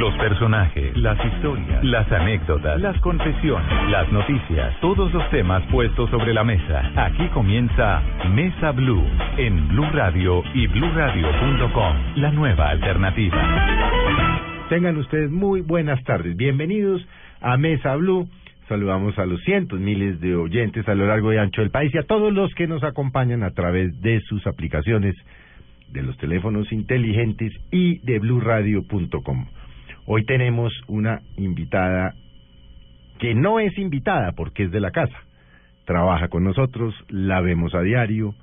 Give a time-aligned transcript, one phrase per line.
[0.00, 6.32] Los personajes, las historias, las anécdotas, las confesiones, las noticias, todos los temas puestos sobre
[6.32, 6.90] la mesa.
[6.96, 8.00] Aquí comienza
[8.30, 9.04] Mesa Blue
[9.36, 13.36] en Blue Radio y bluradio.com, la nueva alternativa.
[14.70, 16.34] Tengan ustedes muy buenas tardes.
[16.34, 17.06] Bienvenidos
[17.42, 18.26] a Mesa Blue.
[18.70, 21.98] Saludamos a los cientos, miles de oyentes a lo largo y ancho del país y
[21.98, 25.14] a todos los que nos acompañan a través de sus aplicaciones
[25.88, 29.44] de los teléfonos inteligentes y de bluradio.com.
[30.12, 32.16] Hoy tenemos una invitada
[33.20, 35.16] que no es invitada porque es de la casa.
[35.84, 38.34] Trabaja con nosotros, la vemos a diario,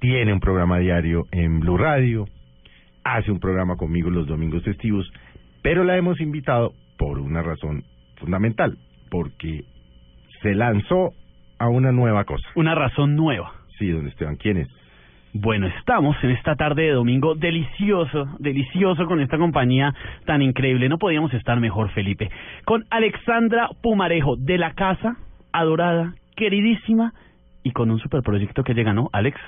[0.00, 2.26] tiene un programa diario en Blue Radio,
[3.04, 5.10] hace un programa conmigo los domingos festivos,
[5.62, 7.82] pero la hemos invitado por una razón
[8.16, 8.76] fundamental,
[9.10, 9.64] porque
[10.42, 11.14] se lanzó
[11.58, 12.46] a una nueva cosa.
[12.54, 13.50] Una razón nueva.
[13.78, 14.68] Sí, don Esteban, ¿quién es?
[15.38, 20.88] Bueno, estamos en esta tarde de domingo delicioso, delicioso con esta compañía tan increíble.
[20.88, 22.30] No podíamos estar mejor, Felipe.
[22.64, 25.16] Con Alexandra Pumarejo, de la casa,
[25.52, 27.12] adorada, queridísima,
[27.62, 29.10] y con un superproyecto que llega, ¿no?
[29.12, 29.38] Alex,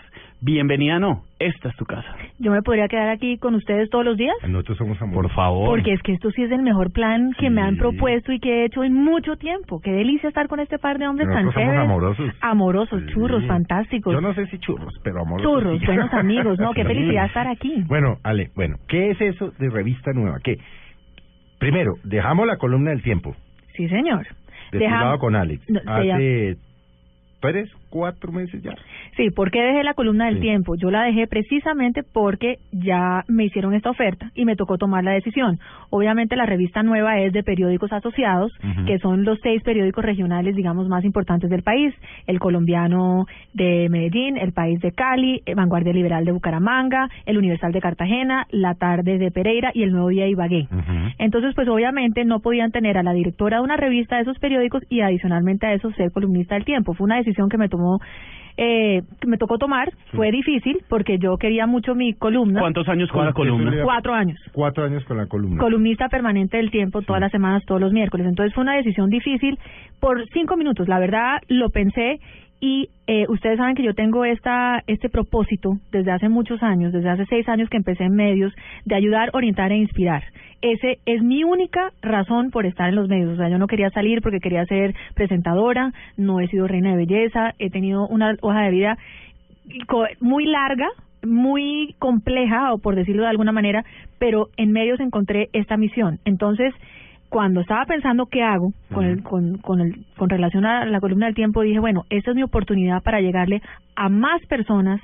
[0.41, 1.25] bienvenida, no.
[1.39, 2.09] Esta es tu casa.
[2.39, 4.35] Yo me podría quedar aquí con ustedes todos los días.
[4.49, 5.23] Nosotros somos amor.
[5.23, 5.69] Por favor.
[5.69, 8.63] Porque es que esto sí es el mejor plan que me han propuesto y que
[8.63, 9.81] he hecho en mucho tiempo.
[9.81, 11.85] Qué delicia estar con este par de hombres tan Nosotros somos chéveres.
[11.91, 12.35] amorosos.
[12.41, 13.13] Amorosos, Sí.
[13.15, 14.13] churros, fantásticos.
[14.13, 15.51] Yo no sé si churros, pero amorosos.
[15.63, 15.87] Churros, sí.
[15.87, 16.73] buenos amigos, ¿no?
[16.75, 17.85] Qué felicidad estar aquí.
[17.87, 20.39] Bueno, Ale, bueno, ¿qué es eso de revista nueva?
[20.43, 20.59] ¿Qué?
[21.59, 23.35] Primero, dejamos la columna del tiempo,
[23.77, 24.27] Sí, señor.
[24.73, 25.69] desfilado Deja- con Alex.
[25.69, 26.57] No, Hace
[27.41, 28.75] tres, cuatro meses ya.
[29.17, 30.41] Sí, ¿por qué dejé la columna del Sí.
[30.43, 30.75] tiempo?
[30.77, 35.13] Yo la dejé precisamente porque ya me hicieron esta oferta y me tocó tomar la
[35.13, 35.59] decisión.
[35.91, 38.53] Obviamente la revista nueva es de periódicos asociados,
[38.87, 41.95] que son los seis periódicos regionales, digamos, más importantes del país.
[42.27, 47.73] El colombiano de Medellín, el país de Cali, eh, Vanguardia Liberal de Bucaramanga, el Universal
[47.73, 50.69] de Cartagena, La Tarde de Pereira y el Nuevo Día de Ibagué.
[51.19, 54.83] Entonces, pues obviamente no podían tener a la directora de una revista de esos periódicos
[54.89, 56.95] y adicionalmente a eso ser columnista del tiempo.
[56.95, 57.78] Fue una decisión que me tomó,
[58.61, 59.93] eh, me tocó tomar.
[60.13, 62.61] Fue difícil porque yo quería mucho mi columna.
[62.61, 63.85] ¿Cuántos años con la ¿Cuánto columna?
[63.85, 64.39] Cuatro años.
[64.53, 65.61] Cuatro años con la columna.
[65.61, 68.27] Columnista permanente del tiempo todas las semanas, todos los miércoles.
[68.27, 69.59] Entonces fue una decisión difícil
[70.01, 70.89] por cinco minutos.
[70.89, 72.19] La verdad lo pensé
[72.61, 77.09] y eh, ustedes saben que yo tengo esta este propósito desde hace muchos años, desde
[77.09, 78.53] hace seis años que empecé en medios,
[78.85, 80.25] de ayudar, orientar e inspirar.
[80.61, 83.31] Ese es mi única razón por estar en los medios.
[83.31, 86.97] O sea, yo no quería salir porque quería ser presentadora, no he sido reina de
[86.97, 88.99] belleza, he tenido una hoja de vida
[90.21, 90.89] muy larga,
[91.23, 93.85] muy compleja, o por decirlo de alguna manera,
[94.19, 96.19] pero en medios encontré esta misión.
[96.25, 96.75] Entonces,
[97.29, 101.27] cuando estaba pensando qué hago con, el, con, con, el, con relación a la columna
[101.27, 103.61] del tiempo, dije, bueno, esta es mi oportunidad para llegarle
[103.97, 105.01] a más personas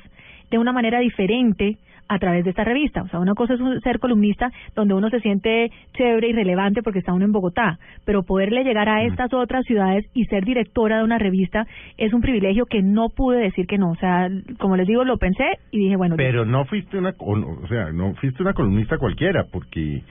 [0.50, 1.76] de una manera diferente
[2.06, 3.02] a través de esta revista.
[3.02, 6.82] O sea, una cosa es un- ser columnista donde uno se siente chévere y relevante
[6.82, 10.98] porque está uno en Bogotá, pero poderle llegar a estas otras ciudades y ser directora
[10.98, 13.90] de una revista es un privilegio que no pude decir que no.
[13.90, 17.66] O sea, como les digo, lo pensé y dije, bueno, Pero no fuiste una, o,
[17.68, 20.02] sea, no fuiste una columnista cualquiera, porque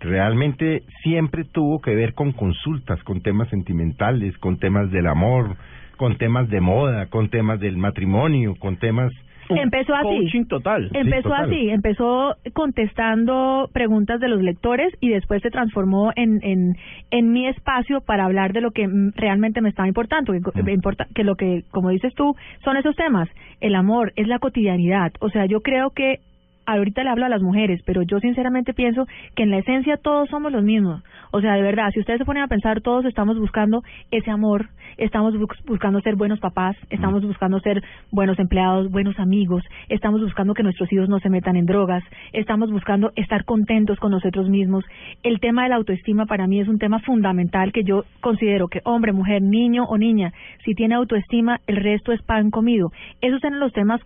[0.00, 5.56] realmente siempre tuvo que ver con consultas, con temas sentimentales, con temas del amor,
[5.96, 9.12] con temas de moda, con temas del matrimonio, con temas...
[9.46, 10.04] Empezó así.
[10.04, 10.90] Coaching total.
[10.94, 11.44] Empezó total.
[11.44, 16.76] así, empezó contestando preguntas de los lectores y después se transformó en, en,
[17.10, 20.72] en mi espacio para hablar de lo que mm, realmente me estaba importando, que, me
[20.72, 22.34] importa, que lo que, como dices tú,
[22.64, 23.28] son esos temas.
[23.60, 25.12] El amor, es la cotidianidad.
[25.20, 26.20] O sea, yo creo que
[26.66, 30.28] ahorita le hablo a las mujeres, pero yo sinceramente pienso que en la esencia todos
[30.28, 31.02] somos los mismos.
[31.30, 34.68] O sea, de verdad, si ustedes se ponen a pensar, todos estamos buscando ese amor,
[34.96, 37.82] estamos bus- buscando ser buenos papás, estamos buscando ser
[38.12, 42.70] buenos empleados, buenos amigos, estamos buscando que nuestros hijos no se metan en drogas, estamos
[42.70, 44.84] buscando estar contentos con nosotros mismos.
[45.22, 48.80] El tema de la autoestima para mí es un tema fundamental que yo considero que
[48.84, 50.32] hombre, mujer, niño o niña,
[50.64, 52.90] si tiene autoestima, el resto es pan comido.
[53.20, 54.00] Esos eran los temas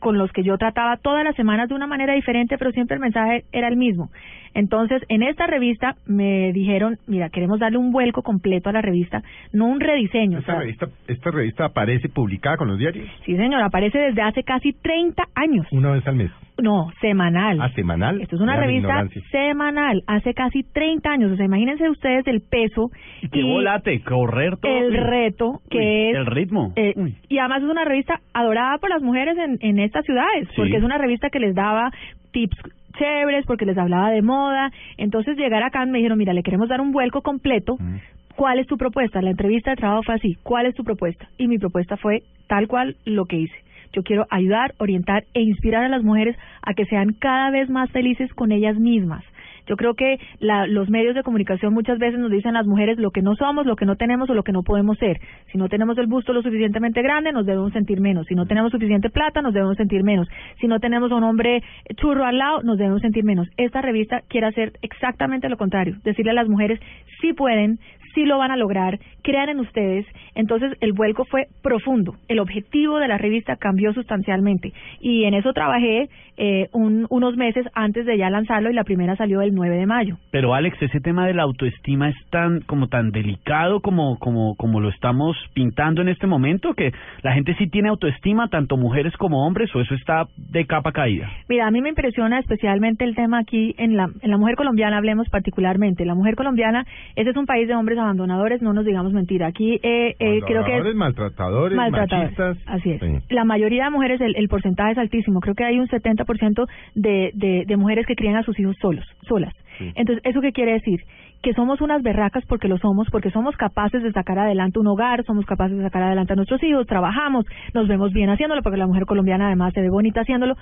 [0.00, 3.00] con los que yo trataba todas las semanas de una manera diferente, pero siempre el
[3.00, 4.10] mensaje era el mismo.
[4.54, 9.22] Entonces, en esta revista me dijeron, mira, queremos darle un vuelco completo a la revista,
[9.52, 10.38] no un rediseño.
[10.38, 14.22] o Esta sea, revista, esta revista aparece publicada con los diarios sí, señor, aparece desde
[14.22, 15.66] hace casi 30 años.
[15.72, 16.30] una vez al mes.
[16.58, 17.60] No, semanal.
[17.60, 18.20] ¿A semanal?
[18.20, 21.32] Esto es una revista semanal, hace casi 30 años.
[21.32, 22.90] O sea, imagínense ustedes el peso
[23.22, 24.70] Y qué volate, correr todo.
[24.70, 26.72] el reto que Uy, es El ritmo.
[26.76, 26.94] eh,
[27.28, 30.54] y además es una revista adorada por las mujeres en, en estas ciudades, Sí.
[30.56, 31.90] porque es una revista que les daba
[32.32, 32.56] tips
[32.98, 34.70] chéveres, porque les hablaba de moda.
[34.98, 37.76] Entonces llegar acá me dijeron, mira, le queremos dar un vuelco completo.
[37.78, 37.96] Mm.
[38.36, 39.20] ¿Cuál es tu propuesta?
[39.22, 40.36] La entrevista de trabajo fue así.
[40.42, 41.26] ¿Cuál es tu propuesta?
[41.38, 43.54] Y mi propuesta fue tal cual lo que hice.
[43.92, 47.90] Yo quiero ayudar, orientar e inspirar a las mujeres a que sean cada vez más
[47.90, 49.24] felices con ellas mismas.
[49.66, 52.98] Yo creo que la, los medios de comunicación muchas veces nos dicen a las mujeres
[52.98, 55.20] lo que no somos, lo que no tenemos o lo que no podemos ser.
[55.52, 58.26] Si no tenemos el busto lo suficientemente grande, nos debemos sentir menos.
[58.26, 60.28] Si no tenemos suficiente plata, nos debemos sentir menos.
[60.60, 61.62] Si no tenemos un hombre
[61.96, 63.48] churro al lado, nos debemos sentir menos.
[63.56, 66.80] Esta revista quiere hacer exactamente lo contrario, decirle a las mujeres
[67.20, 67.78] si pueden,
[68.14, 70.06] sí lo van a lograr, crean en ustedes.
[70.34, 72.16] Entonces el vuelco fue profundo.
[72.28, 74.72] El objetivo de la revista cambió sustancialmente.
[75.00, 79.16] Y en eso trabajé eh, un, unos meses antes de ya lanzarlo y la primera
[79.16, 80.16] salió el 9 de mayo.
[80.30, 84.80] Pero Alex, ese tema de la autoestima es tan como tan delicado como como como
[84.80, 86.92] lo estamos pintando en este momento que
[87.22, 91.30] la gente sí tiene autoestima tanto mujeres como hombres o eso está de capa caída.
[91.48, 94.96] Mira, a mí me impresiona especialmente el tema aquí en la en la mujer colombiana
[94.96, 96.04] hablemos particularmente.
[96.04, 99.46] La mujer colombiana, ese es un país de hombres abandonadores, no nos digamos mentira.
[99.46, 102.58] Aquí eh, eh, creo que es maltratadores, machistas.
[102.66, 103.02] Así es.
[103.30, 105.40] La mayoría de mujeres el, el porcentaje es altísimo.
[105.40, 109.04] Creo que hay un 70% de, de, de mujeres que crían a sus hijos solos,
[109.28, 109.54] solas.
[109.94, 111.00] Entonces, ¿eso qué quiere decir?
[111.42, 115.24] Que somos unas berracas porque lo somos, porque somos capaces de sacar adelante un hogar,
[115.24, 118.86] somos capaces de sacar adelante a nuestros hijos, trabajamos, nos vemos bien haciéndolo, porque la
[118.86, 120.54] mujer colombiana además se ve bonita haciéndolo,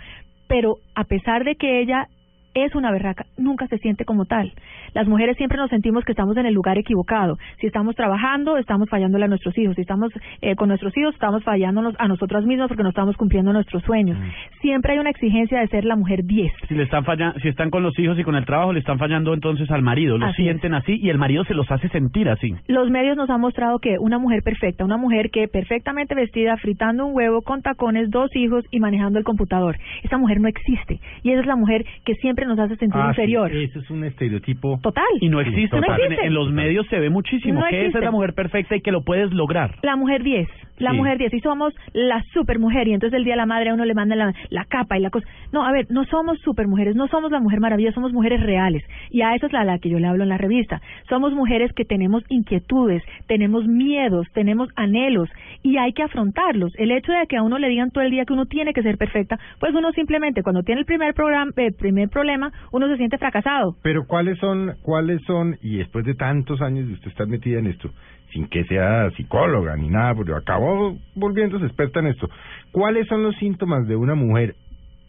[0.49, 2.09] pero a pesar de que ella
[2.55, 4.53] es una berraca, nunca se siente como tal.
[4.95, 7.39] Las mujeres siempre nos sentimos que estamos en el lugar equivocado.
[7.61, 9.75] Si estamos trabajando, estamos fallándole a nuestros hijos.
[9.77, 13.53] Si estamos eh, con nuestros hijos, estamos fallándonos a nosotras mismas porque no estamos cumpliendo
[13.53, 14.19] nuestros sueños.
[14.19, 14.61] Mm.
[14.61, 16.53] Siempre hay una exigencia de ser la mujer 10.
[16.69, 18.99] Si le están fallando, si están con los hijos y con el trabajo, le están
[18.99, 20.19] fallando entonces al marido.
[20.19, 22.55] Lo sienten así y el marido se los hace sentir así.
[22.67, 27.07] Los medios nos han mostrado que una mujer perfecta, una mujer que perfectamente vestida, fritando
[27.07, 29.77] un huevo, con tacones, dos hijos y manejando el computador.
[30.03, 31.01] Esa mujer no existe.
[31.23, 33.51] Y esa es la mujer que siempre nos hace sentir ah, inferior.
[33.55, 34.79] eso es un estereotipo.
[34.83, 35.05] Total.
[35.21, 35.77] Y no existe.
[35.77, 39.03] En, los medios se ve muchísimo que esa es la mujer perfecta y que lo
[39.03, 39.77] puedes lograr.
[39.83, 40.49] La mujer 10.
[40.79, 41.35] La mujer 10.
[41.35, 42.89] Y somos la supermujer.
[42.89, 45.03] Y entonces el día de la madre a uno le manda la, la capa y
[45.03, 45.27] la cosa.
[45.53, 46.97] No, a ver, no somos supermujeres.
[46.97, 47.93] No somos la mujer maravilla.
[47.93, 48.83] Somos mujeres reales.
[49.11, 50.81] Y a eso es la, la que yo le hablo en la revista.
[51.09, 55.29] Somos mujeres que tenemos inquietudes, tenemos miedos, tenemos anhelos.
[55.63, 56.73] Y hay que afrontarlos.
[56.77, 58.83] El hecho de que a uno le digan todo el día que uno tiene que
[58.83, 62.30] ser perfecta, pues uno simplemente cuando tiene el primer programa, el primer problema,
[62.73, 63.77] uno se siente fracasado.
[63.83, 67.67] Pero ¿cuáles son, cuáles son, y después de tantos años de usted estar metida en
[67.67, 67.91] esto,
[68.33, 72.29] sin que sea psicóloga ni nada, porque acabó volviéndose experta en esto,
[72.73, 74.55] ¿cuáles son los síntomas de una mujer,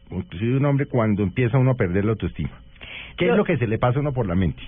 [0.10, 2.52] inclusive de un hombre, cuando empieza uno a perder la autoestima?
[3.18, 4.62] ¿Qué es lo que se le pasa a uno por la mente?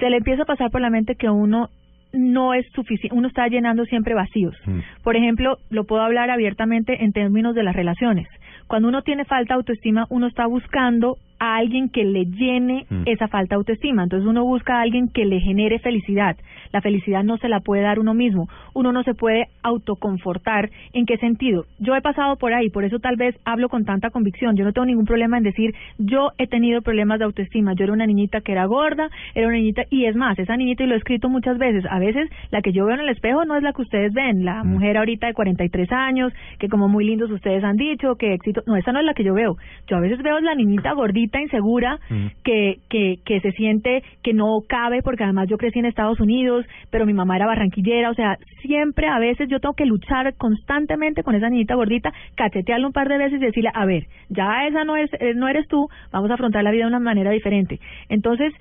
[0.00, 1.68] Se le empieza a pasar por la mente que uno
[2.12, 4.54] no es suficiente, uno está llenando siempre vacíos.
[4.66, 4.80] Mm.
[5.02, 8.28] Por ejemplo, lo puedo hablar abiertamente en términos de las relaciones.
[8.66, 13.02] Cuando uno tiene falta de autoestima, uno está buscando a alguien que le llene mm.
[13.06, 14.04] esa falta de autoestima.
[14.04, 16.36] Entonces uno busca a alguien que le genere felicidad.
[16.72, 18.48] La felicidad no se la puede dar uno mismo.
[18.74, 20.70] Uno no se puede autoconfortar.
[20.92, 21.64] ¿En qué sentido?
[21.80, 24.54] Yo he pasado por ahí, por eso tal vez hablo con tanta convicción.
[24.56, 27.74] Yo no tengo ningún problema en decir, yo he tenido problemas de autoestima.
[27.74, 30.84] Yo era una niñita que era gorda, era una niñita, y es más, esa niñita,
[30.84, 33.44] y lo he escrito muchas veces, a veces la que yo veo en el espejo
[33.44, 34.44] no es la que ustedes ven.
[34.44, 34.68] La mm.
[34.68, 38.62] mujer ahorita de 43 años, que como muy lindos ustedes han dicho, que éxito.
[38.66, 39.56] No, esa no es la que yo veo.
[39.88, 42.26] Yo a veces veo la niñita gordita insegura mm.
[42.44, 46.66] que, que, que se siente que no cabe, porque además yo crecí en Estados Unidos,
[46.90, 51.22] pero mi mamá era barranquillera, o sea, siempre a veces yo tengo que luchar constantemente
[51.22, 54.84] con esa niñita gordita, cachetearla un par de veces y decirle, a ver, ya esa
[54.84, 57.80] no, es, eh, no eres tú, vamos a afrontar la vida de una manera diferente.
[58.08, 58.52] Entonces,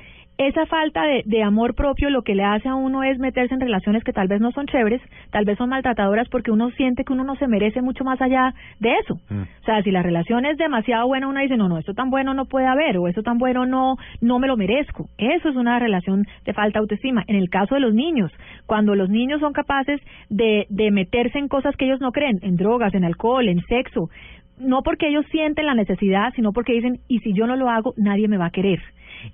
[0.47, 3.59] esa falta de, de, amor propio lo que le hace a uno es meterse en
[3.59, 7.13] relaciones que tal vez no son chéveres, tal vez son maltratadoras porque uno siente que
[7.13, 9.15] uno no se merece mucho más allá de eso.
[9.29, 9.41] Mm.
[9.41, 12.33] O sea, si la relación es demasiado buena, uno dice, no, no, esto tan bueno
[12.33, 15.09] no puede haber o esto tan bueno no, no me lo merezco.
[15.17, 17.23] Eso es una relación de falta de autoestima.
[17.27, 18.31] En el caso de los niños,
[18.65, 22.55] cuando los niños son capaces de, de meterse en cosas que ellos no creen, en
[22.55, 24.09] drogas, en alcohol, en sexo,
[24.57, 27.93] no porque ellos sienten la necesidad, sino porque dicen, y si yo no lo hago,
[27.97, 28.81] nadie me va a querer.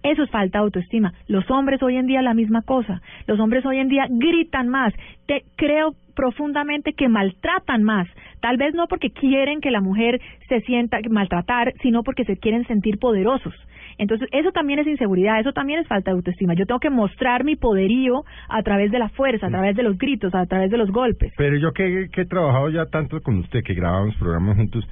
[0.03, 1.13] Eso es falta de autoestima.
[1.27, 3.01] Los hombres hoy en día la misma cosa.
[3.25, 4.93] Los hombres hoy en día gritan más.
[5.25, 8.07] Te, creo profundamente que maltratan más.
[8.41, 10.19] Tal vez no porque quieren que la mujer
[10.49, 13.53] se sienta maltratar, sino porque se quieren sentir poderosos.
[13.97, 16.53] Entonces, eso también es inseguridad, eso también es falta de autoestima.
[16.53, 19.97] Yo tengo que mostrar mi poderío a través de la fuerza, a través de los
[19.97, 21.33] gritos, a través de los golpes.
[21.37, 24.87] Pero yo que, que he trabajado ya tanto con usted, que grabamos programas juntos,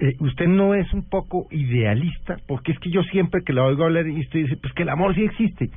[0.00, 3.84] eh, usted no es un poco idealista, porque es que yo siempre que la oigo
[3.84, 5.70] hablar y usted dice, pues que el amor sí existe.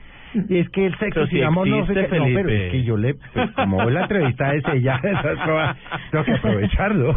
[0.50, 3.52] Y es que el sexo si amor no se pero es que yo le, pues,
[3.52, 5.00] como la entrevista es ella,
[6.12, 7.16] tengo que aprovecharlo.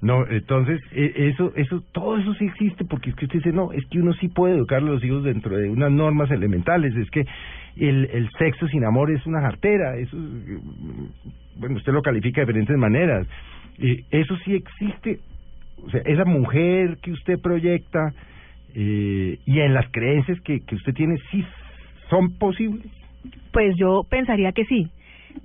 [0.00, 3.72] No, entonces, e, eso, eso, todo eso sí existe, porque es que usted dice, no,
[3.72, 7.10] es que uno sí puede educar a los hijos dentro de unas normas elementales, es
[7.10, 7.24] que
[7.76, 10.16] el, el sexo sin amor es una jartera, eso,
[11.56, 13.26] bueno, usted lo califica de diferentes maneras.
[13.78, 15.20] Eh, eso sí existe,
[15.84, 18.12] o sea, esa mujer que usted proyecta,
[18.74, 21.44] eh, y en las creencias que, que usted tiene, ¿sí
[22.12, 22.86] son posibles?
[23.52, 24.88] Pues yo pensaría que sí.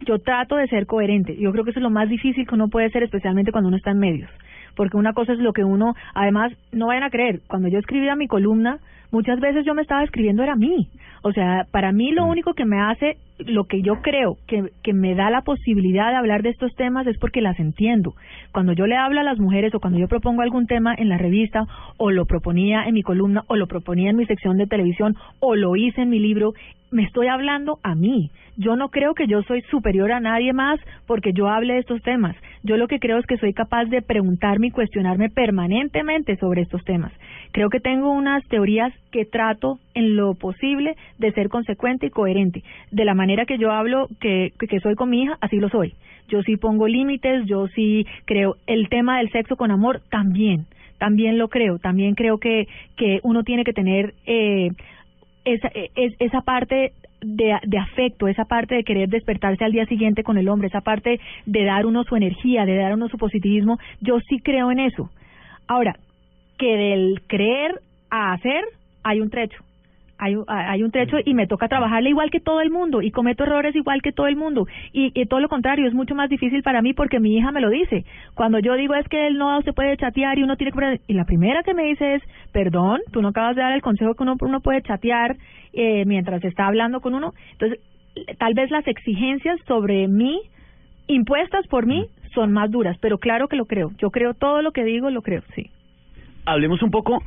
[0.05, 1.35] Yo trato de ser coherente.
[1.37, 3.77] Yo creo que eso es lo más difícil que uno puede ser, especialmente cuando uno
[3.77, 4.29] está en medios.
[4.75, 8.15] Porque una cosa es lo que uno, además, no vayan a creer, cuando yo escribía
[8.15, 8.79] mi columna,
[9.11, 10.89] muchas veces yo me estaba escribiendo era a mí.
[11.23, 15.15] O sea, para mí lo único que me hace, lo que yo creo que, me
[15.15, 18.15] da la posibilidad de hablar de estos temas es porque las entiendo.
[18.51, 21.17] Cuando yo le hablo a las mujeres o cuando yo propongo algún tema en la
[21.17, 21.65] revista
[21.97, 25.55] o lo proponía en mi columna o lo proponía en mi sección de televisión o
[25.55, 26.53] lo hice en mi libro,
[26.91, 28.31] me estoy hablando a mí.
[28.59, 32.01] Yo no creo que yo soy superior a nadie más porque yo hable de estos
[32.01, 32.35] temas.
[32.63, 36.83] Yo lo que creo es que soy capaz de preguntarme y cuestionarme permanentemente sobre estos
[36.83, 37.11] temas.
[37.51, 42.63] Creo que tengo unas teorías que trato en lo posible de ser consecuente y coherente.
[42.91, 45.93] De la manera que yo hablo, que, que soy con mi hija, así lo soy.
[46.27, 50.65] Yo sí pongo límites, yo sí creo el tema del sexo con amor también.
[50.97, 54.69] También lo creo, también creo que, que uno tiene que tener eh,
[55.45, 56.91] esa, es, esa parte
[57.21, 60.81] de, de afecto, esa parte de querer despertarse al día siguiente con el hombre, esa
[60.81, 64.79] parte de dar uno su energía, de dar uno su positivismo, yo sí creo en
[64.79, 65.09] eso.
[65.67, 65.95] Ahora,
[66.57, 67.79] que del creer
[68.09, 68.63] a hacer
[69.03, 69.66] hay un trecho
[70.17, 73.43] hay, hay un trecho y me toca trabajarle igual que todo el mundo y cometo
[73.43, 74.67] errores igual que todo el mundo.
[74.93, 77.61] Y, y, todo lo contrario es mucho más difícil para mí porque mi hija me
[77.61, 78.05] lo dice.
[78.33, 81.13] Cuando yo digo es que él no se puede chatear y uno tiene que y
[81.13, 84.23] la primera que me dice es perdón tú no acabas de dar el consejo que
[84.23, 85.35] uno, uno puede chatear
[85.73, 87.79] eh, mientras está hablando con uno entonces
[88.37, 90.41] tal vez las exigencias sobre mí
[91.07, 93.91] impuestas por mí son más duras pero claro que lo creo.
[93.97, 95.69] Yo creo todo lo que digo lo creo sí.
[96.45, 97.21] Hablemos un poco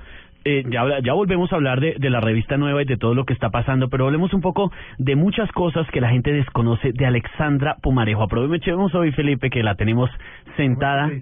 [0.44, 3.24] eh, ya, ya volvemos a hablar de, de la revista nueva y de todo lo
[3.24, 7.06] que está pasando, pero hablemos un poco de muchas cosas que la gente desconoce de
[7.06, 8.22] Alexandra Pumarejo.
[8.22, 10.10] Aprovechemos hoy, Felipe, que la tenemos
[10.56, 11.10] sentada.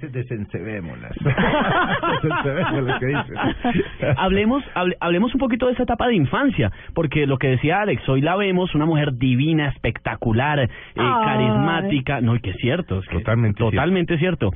[4.16, 4.64] Hablemos,
[5.00, 8.36] hablemos un poquito de esa etapa de infancia, porque lo que decía Alex, hoy la
[8.36, 12.20] vemos, una mujer divina, espectacular, eh, carismática.
[12.20, 14.50] No, y que es cierto, es totalmente, totalmente cierto.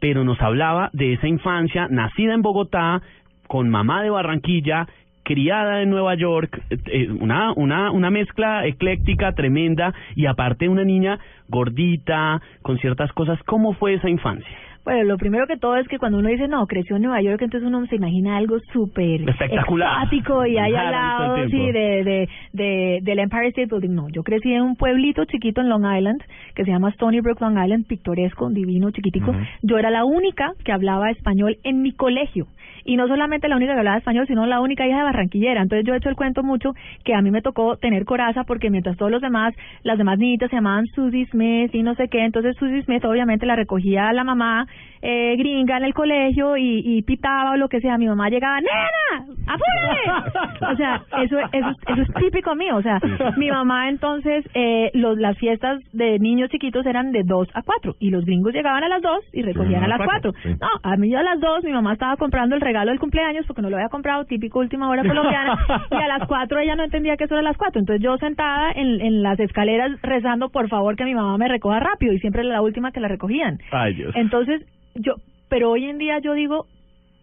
[0.00, 3.00] Pero nos hablaba de esa infancia, nacida en Bogotá,
[3.46, 4.86] con mamá de Barranquilla,
[5.22, 11.18] criada en Nueva York, eh, una, una, una mezcla ecléctica tremenda y aparte una niña
[11.48, 13.42] gordita, con ciertas cosas.
[13.44, 14.56] ¿Cómo fue esa infancia?
[14.84, 17.40] Bueno, lo primero que todo es que cuando uno dice, no, creció en Nueva York,
[17.40, 22.98] entonces uno se imagina algo súper espectacular y ahí al lado, sí, de, de, de,
[23.02, 23.94] del Empire State Building.
[23.94, 26.22] No, yo crecí en un pueblito chiquito en Long Island,
[26.54, 29.34] que se llama Stony Brook, Long Island, pictoresco, divino, chiquitico.
[29.62, 32.46] Yo era la única que hablaba español en mi colegio
[32.84, 35.62] y no solamente la única que hablaba español, sino la única hija de barranquillera.
[35.62, 36.74] Entonces yo he hecho el cuento mucho
[37.04, 40.50] que a mí me tocó tener coraza porque mientras todos los demás, las demás niñitas
[40.50, 44.24] se llamaban Susie Smith y no sé qué, entonces Susie Smith obviamente la recogía la
[44.24, 44.66] mamá
[45.06, 48.58] eh, gringa en el colegio y, y pitaba o lo que sea, mi mamá llegaba,
[48.60, 49.34] ¡Nena!
[49.46, 50.64] ¡Apúrate!
[50.72, 52.98] o sea, eso, eso, eso es típico mío, o sea,
[53.36, 57.96] mi mamá entonces, eh, los, las fiestas de niños chiquitos eran de 2 a 4
[58.00, 60.32] y los gringos llegaban a las 2 y recogían a las 4.
[60.58, 63.60] No, a mí a las 2 mi mamá estaba comprando el regalo del cumpleaños porque
[63.60, 65.58] no lo había comprado, típico última hora colombiana,
[65.90, 67.78] y a las 4 ella no entendía que eso era las 4.
[67.78, 71.78] Entonces yo sentada en, en las escaleras rezando por favor que mi mamá me recoja
[71.78, 73.58] rápido y siempre era la última que la recogían.
[73.70, 74.14] Ay, Dios.
[74.16, 74.63] Entonces
[74.94, 75.14] yo,
[75.48, 76.66] pero hoy en día yo digo,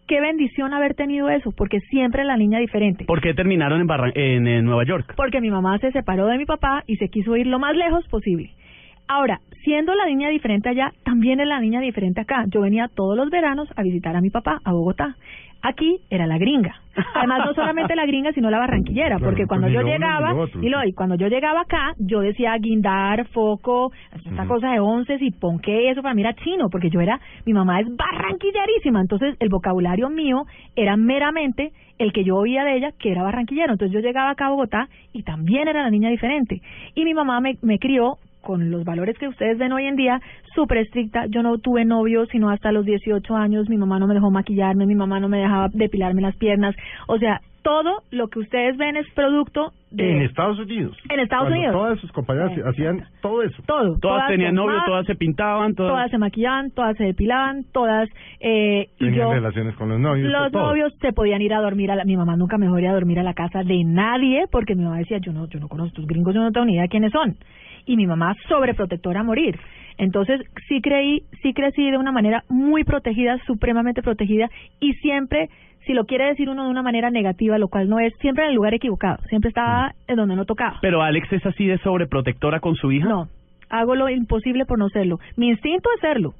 [0.06, 3.04] qué bendición haber tenido eso, porque siempre la niña diferente.
[3.04, 3.80] ¿Por qué terminaron
[4.14, 5.14] en, en, Nueva York?
[5.16, 8.06] Porque mi mamá se separó de mi papá y se quiso ir lo más lejos
[8.08, 8.50] posible.
[9.08, 12.44] Ahora, siendo la niña diferente allá, también es la niña diferente acá.
[12.48, 15.16] Yo venía todos los veranos a visitar a mi papá a Bogotá.
[15.62, 16.74] Aquí era la gringa.
[17.14, 20.92] Además, no solamente la gringa, sino la barranquillera, porque cuando yo llegaba, y, lo, y
[20.92, 23.92] cuando yo llegaba acá, yo decía guindar, foco,
[24.26, 27.52] esta cosa de once y ponqué, eso para mí era chino, porque yo era, mi
[27.52, 30.44] mamá es barranquillerísima, entonces el vocabulario mío
[30.76, 33.72] era meramente el que yo oía de ella, que era barranquillero.
[33.72, 36.60] Entonces yo llegaba acá a Bogotá y también era la niña diferente.
[36.94, 40.20] Y mi mamá me, me crió con los valores que ustedes ven hoy en día,
[40.54, 41.26] súper estricta.
[41.28, 43.68] Yo no tuve novio sino hasta los 18 años.
[43.68, 46.74] Mi mamá no me dejó maquillarme, mi mamá no me dejaba depilarme las piernas.
[47.06, 50.16] O sea, todo lo que ustedes ven es producto de...
[50.16, 50.96] En Estados Unidos.
[51.08, 51.72] En Estados Unidos.
[51.72, 53.62] Todas sus compañeras hacían todo eso.
[53.66, 53.98] Todo.
[54.00, 55.92] Todas, tenían novio, todas se pintaban, todas...
[55.92, 58.08] Todas se maquillaban, todas se depilaban, todas...
[58.40, 60.30] Eh, Tenían relaciones con los novios.
[60.30, 62.04] Los novios se podían ir a dormir a la...
[62.04, 64.84] Mi mamá nunca me dejó ir a dormir a la casa de nadie porque mi
[64.84, 66.88] mamá decía, yo no, yo no conozco a estos gringos, yo no tengo ni idea
[66.88, 67.36] quiénes son
[67.86, 69.58] y mi mamá sobreprotectora a morir.
[69.98, 75.48] Entonces sí creí, sí crecí de una manera muy protegida, supremamente protegida y siempre,
[75.86, 78.50] si lo quiere decir uno de una manera negativa, lo cual no es, siempre en
[78.50, 80.10] el lugar equivocado, siempre estaba mm.
[80.12, 80.78] en donde no tocaba.
[80.80, 83.08] Pero Alex es así de sobreprotectora con su hija.
[83.08, 83.28] No,
[83.68, 85.18] hago lo imposible por no serlo.
[85.36, 86.34] Mi instinto es serlo,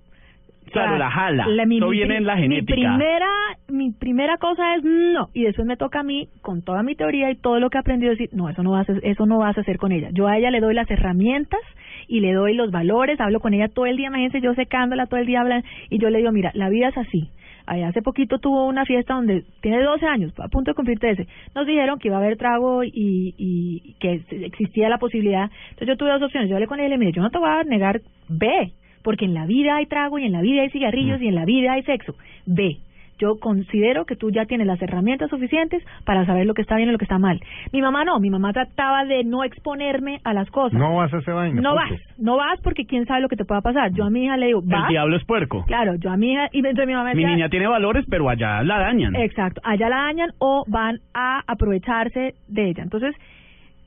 [0.73, 1.47] Claro, la jala.
[1.67, 2.75] mi, Eso mi viene en la genética.
[2.75, 3.29] Mi primera,
[3.69, 5.29] mi primera cosa es no.
[5.35, 7.81] Y después me toca a mí, con toda mi teoría y todo lo que he
[7.81, 10.09] aprendido, decir, no, eso no vas a, eso no vas a hacer con ella.
[10.13, 11.61] Yo a ella le doy las herramientas
[12.09, 15.21] y le doy los valores, hablo con ella todo el día, imagínense yo secándola todo
[15.21, 17.29] el día hablando, y yo le digo, mira, la vida es así.
[17.65, 21.27] Ay, hace poquito tuvo una fiesta donde tiene 12 años, a punto de cumplir 13.
[21.55, 25.49] Nos dijeron que iba a haber trago y, y que existía la posibilidad.
[25.71, 26.51] Entonces yo tuve dos opciones.
[26.51, 28.73] Yo hablé con ella y le dije, mire, yo no te voy a negar, ve,
[29.03, 31.45] porque en la vida hay trago y en la vida hay cigarrillos y en la
[31.45, 32.15] vida hay sexo.
[32.47, 32.79] Ve.
[33.19, 36.89] Yo considero que tú ya tienes las herramientas suficientes para saber lo que está bien
[36.89, 37.41] y lo que está mal.
[37.73, 40.77] Mi mamá no, mi mamá trataba de no exponerme a las cosas.
[40.77, 41.61] No vas a hacer vaina.
[41.61, 41.95] No punto.
[41.95, 43.93] vas, no vas porque quién sabe lo que te pueda pasar.
[43.93, 44.89] Yo a mi hija le digo, El vas.
[44.89, 45.65] diablo es puerco.
[45.67, 48.61] Claro, yo a mi hija, y entonces mi mamá Mi niña tiene valores, pero allá
[48.65, 49.15] la dañan.
[49.15, 52.83] Exacto, allá la dañan o van a aprovecharse de ella.
[52.83, 53.15] Entonces,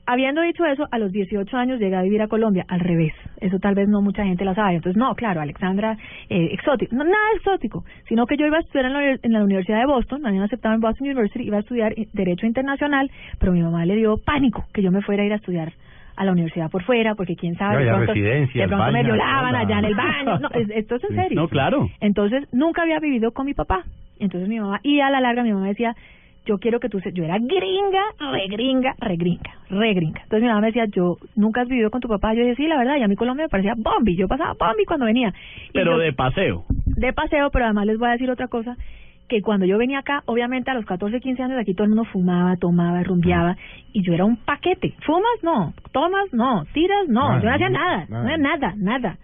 [0.06, 3.12] habiendo dicho eso, a los 18 años llegué a vivir a Colombia, al revés.
[3.40, 4.76] Eso tal vez no mucha gente la sabe.
[4.76, 5.96] Entonces, no, claro, Alexandra,
[6.28, 6.94] eh, exótico.
[6.94, 9.86] No, nada exótico, sino que yo iba a estudiar en la, en la Universidad de
[9.86, 13.62] Boston, me habían aceptado en Boston University, iba a estudiar eh, Derecho Internacional, pero mi
[13.62, 15.72] mamá le dio pánico que yo me fuera a ir a estudiar
[16.16, 19.50] a la universidad por fuera, porque quién sabe, No, de pronto, de pronto me violaban
[19.50, 19.58] hola.
[19.60, 20.38] allá en el baño.
[20.38, 21.40] No, es- esto es en serio.
[21.42, 21.90] No, claro.
[22.00, 23.82] Entonces, nunca había vivido con mi papá.
[24.18, 25.94] Entonces mi mamá, y a la larga mi mamá decía,
[26.46, 27.12] yo quiero que tú se...
[27.12, 30.20] Yo era gringa, re gringa, re gringa, re gringa.
[30.22, 32.32] Entonces mi mamá me decía, yo, ¿nunca has vivido con tu papá?
[32.34, 34.16] Yo decía, sí, la verdad, y a mí Colombia me parecía bombi.
[34.16, 35.28] Yo pasaba bombi cuando venía.
[35.68, 36.64] Y Pero yo- de paseo.
[36.86, 38.76] de paseo, pero además les voy a decir otra cosa,
[39.28, 42.04] que cuando yo venía acá, obviamente a los 14, 15 años aquí todo el mundo
[42.04, 43.56] fumaba, tomaba, rumbeaba,
[43.92, 44.94] y yo era un paquete.
[45.04, 45.42] ¿Fumas?
[45.42, 45.74] No.
[45.92, 46.32] ¿Tomas?
[46.32, 46.64] No.
[46.72, 47.08] ¿Tiras?
[47.08, 47.28] No.
[47.30, 48.06] Nada, yo no hacía nada.
[48.08, 49.18] no era nada, nada.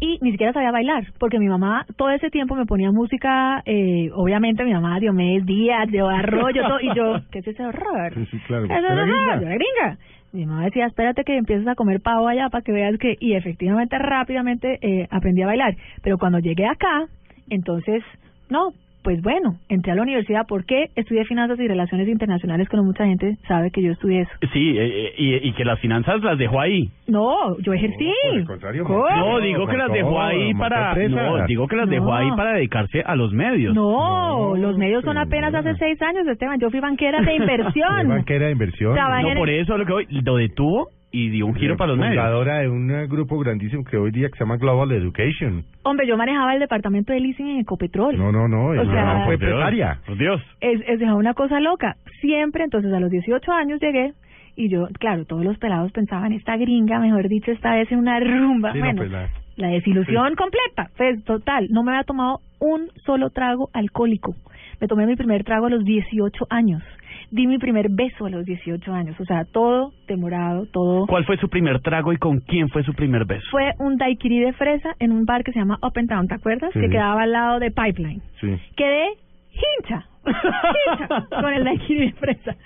[0.00, 4.10] Y ni siquiera sabía bailar, porque mi mamá todo ese tiempo me ponía música, eh,
[4.14, 8.14] obviamente mi mamá Diomedes Díaz, de Arroyo, todo, y yo, ¿qué es ese horror?
[8.14, 8.66] Sí, sí, claro.
[8.66, 9.06] Eso es gringa.
[9.06, 9.98] nada, yo era gringa.
[10.32, 13.16] Mi mamá decía, espérate que empieces a comer pavo allá para que veas que...
[13.18, 15.74] Y efectivamente, rápidamente eh, aprendí a bailar.
[16.02, 17.06] Pero cuando llegué acá,
[17.48, 18.04] entonces,
[18.50, 20.46] no, pues bueno, entré a la universidad.
[20.46, 20.86] ¿Por qué?
[20.96, 24.32] Estudié finanzas y relaciones internacionales, que no mucha gente sabe que yo estudié eso.
[24.52, 26.90] Sí, eh, eh, y, y que las finanzas las dejó ahí.
[27.06, 28.10] No, yo ejercí.
[28.30, 30.94] por el contrario, No, digo que las dejó ahí para...
[31.08, 32.14] No, digo que las dejó No.
[32.14, 33.74] ahí para dedicarse a los medios.
[33.74, 36.58] No, No, los medios son apenas hace seis años, Esteban.
[36.60, 38.08] Yo fui banquera de inversión.
[38.08, 38.94] banquera de inversión.
[38.94, 41.98] Trabajé No, por eso lo que hoy lo detuvo y dio un giro para los
[41.98, 42.16] medios.
[42.16, 45.64] Fundadora de un grupo grandísimo que hoy día que se llama Global Education.
[45.82, 48.16] Hombre, yo manejaba el departamento de leasing en Ecopetrol.
[48.18, 48.66] No, no, no.
[48.68, 50.00] O sea- fue Por Dios, empresaria.
[50.06, 50.42] por Dios.
[50.60, 51.96] es, es una cosa loca.
[52.20, 54.12] Siempre, entonces a los 18 años llegué
[54.56, 58.18] y yo, claro, todos los pelados pensaban, esta gringa, mejor dicho, esta vez en una
[58.20, 58.72] rumba.
[58.72, 62.88] Sí, no, bueno, pues, la- la desilusión completa, pues total, no me había tomado un
[63.06, 64.34] solo trago alcohólico.
[64.80, 66.82] Me tomé mi primer trago a los 18 años.
[67.30, 69.18] Di mi primer beso a los 18 años.
[69.20, 71.06] O sea, todo demorado, todo.
[71.06, 73.46] ¿Cuál fue su primer trago y con quién fue su primer beso?
[73.50, 76.34] Fue un daiquiri de fresa en un bar que se llama Up and Down, ¿te
[76.34, 76.70] acuerdas?
[76.72, 76.80] Sí.
[76.80, 78.22] Que quedaba al lado de Pipeline.
[78.40, 78.56] Sí.
[78.76, 79.08] Quedé
[79.52, 82.56] hincha, hincha con el daiquiri de fresa.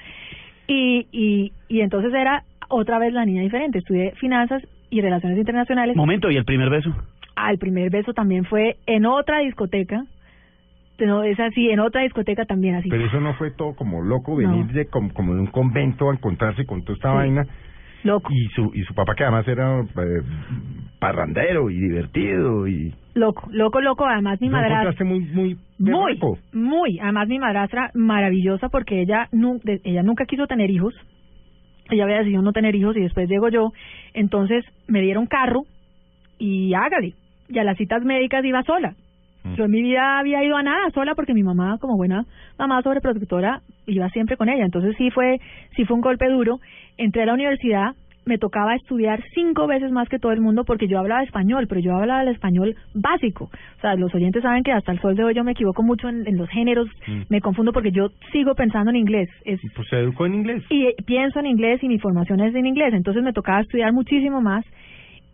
[0.68, 3.79] Y, y, y entonces era otra vez la niña diferente.
[3.79, 5.96] Estudié finanzas y relaciones internacionales.
[5.96, 6.94] Momento, ¿y el primer beso?
[7.35, 10.05] Ah, el primer beso también fue en otra discoteca.
[11.07, 12.88] No, es así, en otra discoteca también así.
[12.88, 14.37] Pero eso no fue todo como loco, No.
[14.51, 17.17] venir de como, como de un convento a encontrarse con toda esta Sí.
[17.17, 17.47] vaina.
[18.05, 20.23] Loco, Y su, y su papá que además era eh,
[20.99, 22.93] parrandero y divertido y...
[23.15, 24.05] loco, loco, loco.
[24.07, 25.05] Además mi madrastra...
[25.05, 25.57] muy, muy...
[25.79, 26.38] Muy, berraco.
[26.53, 26.99] muy.
[27.01, 30.95] Además mi madrastra maravillosa porque ella, nu ella nunca quiso tener hijos.
[31.91, 33.73] Ella había decidido no tener hijos y después llego yo.
[34.15, 35.62] Entonces me dieron carro
[36.38, 37.15] y hágale.
[37.49, 38.95] Y a las citas médicas iba sola.
[39.44, 39.55] Mm.
[39.55, 42.24] Yo en mi vida había ido a nada sola porque mi mamá, como buena
[42.59, 44.64] mamá sobreprotectora, iba siempre con ella.
[44.64, 45.38] Entonces sí fue,
[45.76, 46.59] sí fue un golpe duro.
[46.96, 50.87] Entré a la universidad, me tocaba estudiar cinco veces más que todo el mundo porque
[50.87, 53.46] yo hablaba español, pero yo hablaba el español básico.
[53.78, 56.09] O sea, los oyentes saben que hasta el sol de hoy yo me equivoco mucho
[56.09, 57.22] en, en los géneros, Mm.
[57.28, 59.28] me confundo porque yo sigo pensando en inglés.
[59.44, 60.62] Es, Y pues se educó en inglés.
[60.70, 63.92] y eh, pienso en inglés y mi formación es en inglés, entonces me tocaba estudiar
[63.92, 64.64] muchísimo más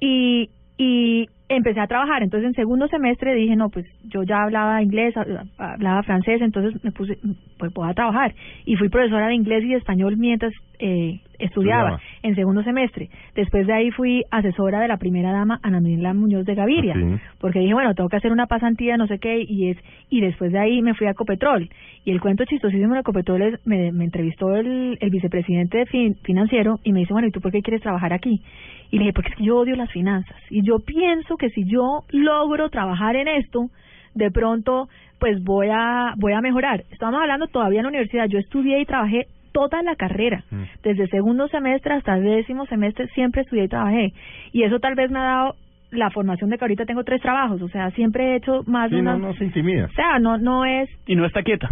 [0.00, 2.22] y, y empecé a trabajar.
[2.22, 6.82] Entonces en segundo semestre dije, no, pues yo ya hablaba inglés, hab- hablaba francés, entonces
[6.84, 7.18] me puse,
[7.58, 8.34] pues voy a trabajar.
[8.64, 12.00] Y fui profesora de inglés y español mientras eh, estudiaba Estudiaba.
[12.22, 13.08] en segundo semestre.
[13.34, 17.16] Después de ahí fui asesora de la primera dama Ana Mila Muñoz de Gaviria, Sí.
[17.40, 19.78] porque dije, bueno, tengo que hacer una pasantía, no sé qué, y es
[20.10, 21.68] y después de ahí me fui a Ecopetrol.
[22.04, 26.16] Y el cuento chistosísimo de Ecopetrol es, me, me entrevistó el, el vicepresidente de fin-
[26.24, 28.40] financiero y me dice, bueno, ¿y tú por qué quieres trabajar aquí?
[28.90, 30.36] Y le dije, porque es que yo odio las finanzas.
[30.50, 33.66] Y yo pienso que si yo logro trabajar en esto,
[34.14, 34.88] de pronto,
[35.20, 36.82] pues voy a, voy a mejorar.
[36.90, 38.26] Estamos hablando todavía en la universidad.
[38.28, 39.26] Yo estudié y trabajé
[39.68, 40.44] toda la carrera.
[40.50, 40.62] Mm.
[40.82, 44.12] Desde segundo semestre hasta décimo semestre siempre estudié y trabajé.
[44.52, 45.54] Y eso tal vez me ha dado
[45.90, 49.00] la formación de que ahorita tengo tres trabajos, o sea, siempre he hecho más de
[49.00, 49.16] una...
[49.16, 49.86] no, no se intimida.
[49.86, 51.70] O sea, no, no es Y no está quieta.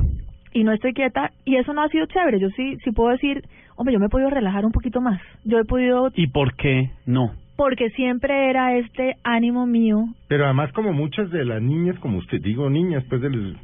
[0.52, 2.40] y no estoy quieta y eso no ha sido chévere.
[2.40, 3.42] Yo sí, sí puedo decir,
[3.76, 5.20] hombre, yo me he podido relajar un poquito más.
[5.44, 7.32] Yo he podido, ¿Y por qué no?
[7.56, 10.04] porque siempre era este ánimo mío.
[10.28, 13.56] Pero además como muchas de las niñas, como usted digo, niñas, pues de los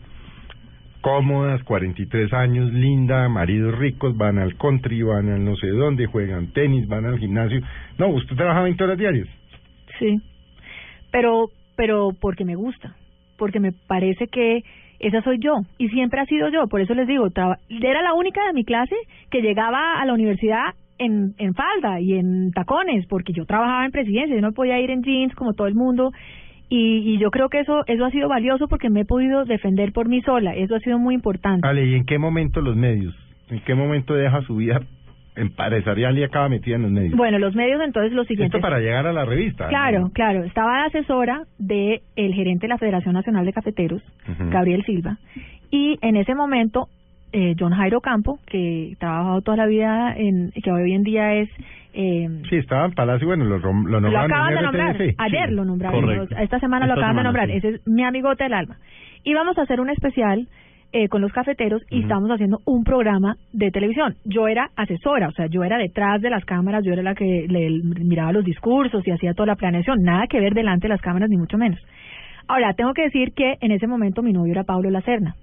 [1.02, 6.52] cómodas, 43 años, linda, maridos ricos, van al country, van al no sé dónde, juegan
[6.52, 7.60] tenis, van al gimnasio.
[7.98, 9.28] No, usted trabaja 20 horas diarias.
[9.98, 10.20] Sí.
[11.10, 12.96] Pero, pero porque me gusta,
[13.36, 14.62] porque me parece que
[14.98, 16.66] esa soy yo y siempre ha sido yo.
[16.68, 18.96] Por eso les digo, era la única de mi clase
[19.30, 23.90] que llegaba a la universidad en, en falda y en tacones, porque yo trabajaba en
[23.90, 26.12] presidencia, yo no podía ir en jeans como todo el mundo.
[26.74, 29.92] Y, y yo creo que eso eso ha sido valioso porque me he podido defender
[29.92, 30.54] por mí sola.
[30.54, 31.68] Eso ha sido muy importante.
[31.68, 33.14] Ale, ¿y en qué momento los medios?
[33.50, 34.80] ¿En qué momento deja su vida
[35.36, 37.14] empresarial y acaba metida en los medios?
[37.14, 38.56] Bueno, los medios entonces lo siguiente.
[38.56, 39.68] Esto para llegar a la revista.
[39.68, 40.10] Claro, ¿no?
[40.12, 40.44] claro.
[40.44, 44.48] Estaba de asesora de el gerente de la Federación Nacional de Cafeteros, Ujú.
[44.50, 45.18] Gabriel Silva,
[45.70, 46.88] y en ese momento
[47.32, 51.48] eh, John Jairo Campo, que trabajado toda la vida en, que hoy en día es
[51.94, 55.48] eh, Sí, estaba en Palacio, bueno, lo, lo lo nombraron acaban en de nombrar, ayer
[55.48, 55.54] Sí.
[55.54, 56.36] lo nombraron, correcto.
[56.38, 57.56] esta semana lo acaban de nombrar, sí.
[57.56, 58.76] ese es mi amigote del alma.
[59.24, 60.46] Y vamos a hacer un especial
[60.94, 62.02] eh, con los cafeteros y Ujú.
[62.02, 64.14] estamos haciendo un programa de televisión.
[64.24, 67.46] Yo era asesora, o sea, yo era detrás de las cámaras, yo era la que
[67.48, 67.70] le
[68.04, 71.30] miraba los discursos y hacía toda la planeación, nada que ver delante de las cámaras
[71.30, 71.78] ni mucho menos.
[72.48, 75.34] Ahora, tengo que decir que en ese momento mi novio era Pablo Lacerna.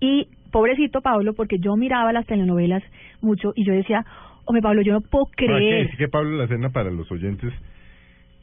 [0.00, 2.82] Y pobrecito Pablo, porque yo miraba las telenovelas
[3.20, 4.04] mucho y yo decía,
[4.44, 5.82] hombre Pablo, yo no puedo No, hay que creer.
[5.84, 7.52] decir que Pablo Lacerna, para los oyentes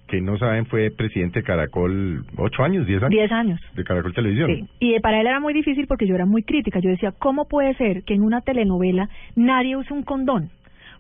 [0.08, 3.12] que no saben, fue presidente de Caracol ocho años, diez años.
[3.12, 3.60] 10 años.
[3.76, 4.50] De Caracol Televisión.
[4.50, 4.66] Sí.
[4.80, 6.80] Y para él era muy difícil porque yo era muy crítica.
[6.80, 10.50] Yo decía, ¿cómo puede ser que en una telenovela nadie use un condón?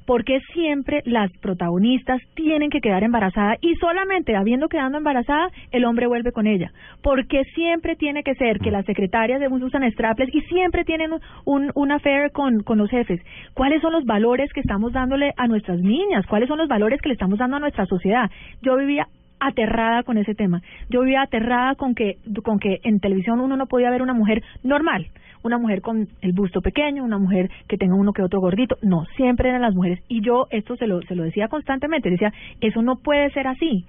[0.07, 5.83] ¿Por qué siempre las protagonistas tienen que quedar embarazadas y solamente habiendo quedado embarazada el
[5.83, 6.71] hombre vuelve con ella?
[7.03, 11.11] ¿Por qué siempre tiene que ser que las secretarias de usan straples y siempre tienen
[11.43, 13.19] un affair con, con los jefes?
[13.53, 16.25] ¿Cuáles son los valores que estamos dándole a nuestras niñas?
[16.25, 18.31] ¿Cuáles son los valores que le estamos dando a nuestra sociedad?
[18.61, 19.07] Yo vivía
[19.39, 20.61] aterrada con ese tema.
[20.89, 24.43] Yo vivía aterrada con que con que en televisión uno no podía ver una mujer
[24.63, 25.07] normal,
[25.43, 28.77] una mujer con el busto pequeño, una mujer que tenga uno que otro gordito.
[28.81, 29.99] No, siempre eran las mujeres.
[30.07, 33.85] Y yo esto se lo se lo decía constantemente, decía, eso no puede ser así.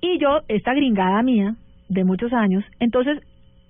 [0.00, 1.54] Y yo esta gringada mía
[1.88, 3.22] de muchos años, entonces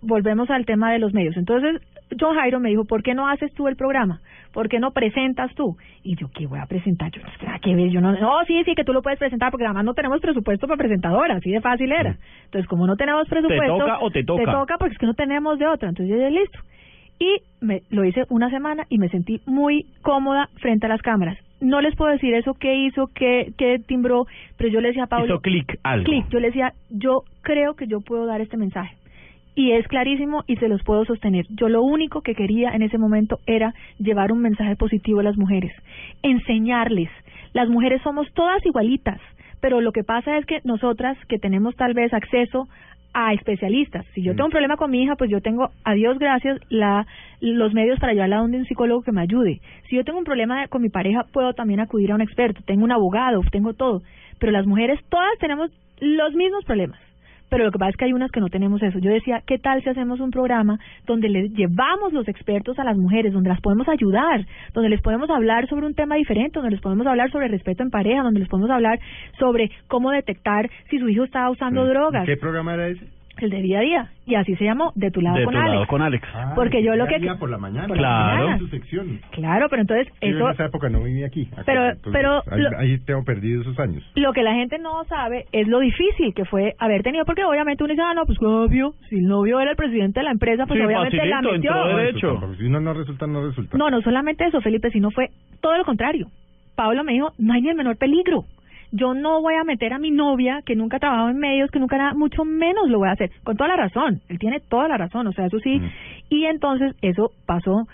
[0.02, 1.36] volvemos al tema de los medios.
[1.36, 1.80] Entonces,
[2.18, 4.20] John Jairo me dijo, ¿por qué no haces tú el programa?
[4.52, 5.76] ¿Por qué no presentas tú?
[6.02, 7.10] Y yo, ¿qué voy a presentar?
[7.10, 7.92] Yo, no sé, ¿qué ves?
[7.92, 10.66] Yo no, no, sí, sí, que tú lo puedes presentar, porque además no tenemos presupuesto
[10.66, 12.16] para presentadora, así de fácil era.
[12.44, 13.78] Entonces, como no tenemos presupuesto...
[13.78, 14.44] toca o te toca?
[14.44, 15.88] Te toca porque es que no tenemos de otra.
[15.88, 16.58] Entonces, yo dije, listo.
[17.18, 21.38] Y me, lo hice una semana y me sentí muy cómoda frente a las cámaras.
[21.60, 24.26] No les puedo decir eso, qué hizo, qué, qué timbró,
[24.58, 25.26] pero yo le decía a Pablo...
[25.26, 26.04] Hizo clic algo.
[26.04, 26.28] clic.
[26.28, 28.95] Yo le decía, yo creo que yo puedo dar este mensaje.
[29.56, 31.46] Y es clarísimo y se los puedo sostener.
[31.48, 35.36] Yo lo único que quería en ese momento era llevar un mensaje positivo a las
[35.36, 35.72] mujeres,
[36.22, 37.08] enseñarles.
[37.54, 39.20] Las mujeres somos todas igualitas,
[39.60, 42.68] pero lo que pasa es que nosotras que tenemos tal vez acceso
[43.14, 44.04] a especialistas.
[44.14, 44.36] Si yo Mm.
[44.36, 47.06] tengo un problema con mi hija, pues yo tengo, a Dios gracias, la,
[47.40, 49.60] los medios para llevarla a donde un psicólogo que me ayude.
[49.88, 52.60] Si yo tengo un problema con mi pareja, puedo también acudir a un experto.
[52.66, 54.02] Tengo un abogado, tengo todo.
[54.38, 57.00] Pero las mujeres todas tenemos los mismos problemas.
[57.48, 58.98] Pero lo que pasa es que hay unas que no tenemos eso.
[58.98, 62.96] Yo decía, ¿qué tal si hacemos un programa donde les llevamos los expertos a las
[62.96, 66.80] mujeres, donde las podemos ayudar, donde les podemos hablar sobre un tema diferente, donde les
[66.80, 68.98] podemos hablar sobre respeto en pareja, donde les podemos hablar
[69.38, 73.15] sobre cómo detectar si su hijo está usando drogas, ¿Qué programa era ese?
[73.38, 74.10] El de día a día.
[74.26, 75.88] Y así se llamó, De tu lado de con tu lado Alex.
[75.88, 76.28] con Alex.
[76.34, 77.86] Ah, Porque yo lo que- día por la mañana.
[77.86, 78.38] por la Claro.
[78.44, 78.58] mañana.
[78.58, 79.20] su sección.
[79.30, 81.48] Claro, pero entonces Sí, eso en esa época no vivía aquí.
[81.52, 84.02] acá, Pero- entonces, pero ahí, lo- ahí tengo perdido esos años.
[84.14, 87.84] Lo que la gente no sabe es lo difícil que fue haber tenido, porque obviamente
[87.84, 90.66] uno dice, ah, no, pues obvio, si el novio era el presidente de la empresa,
[90.66, 91.70] pues Sí, obviamente la metió.
[91.74, 92.54] No, tampoco.
[92.56, 93.76] Si uno no resulta, no resulta.
[93.78, 95.28] No, no solamente eso, Felipe, sino fue
[95.60, 96.26] todo lo contrario.
[96.74, 98.44] Pablo me dijo, no hay ni el menor peligro.
[98.92, 101.78] Yo no voy a meter a mi novia, que nunca ha trabajado en medios, que
[101.78, 103.30] nunca nada, mucho menos lo voy a hacer.
[103.44, 105.78] Con toda la razón, él tiene toda la razón, o sea, eso sí.
[105.78, 105.90] Mm.
[106.30, 107.86] Y entonces eso pasó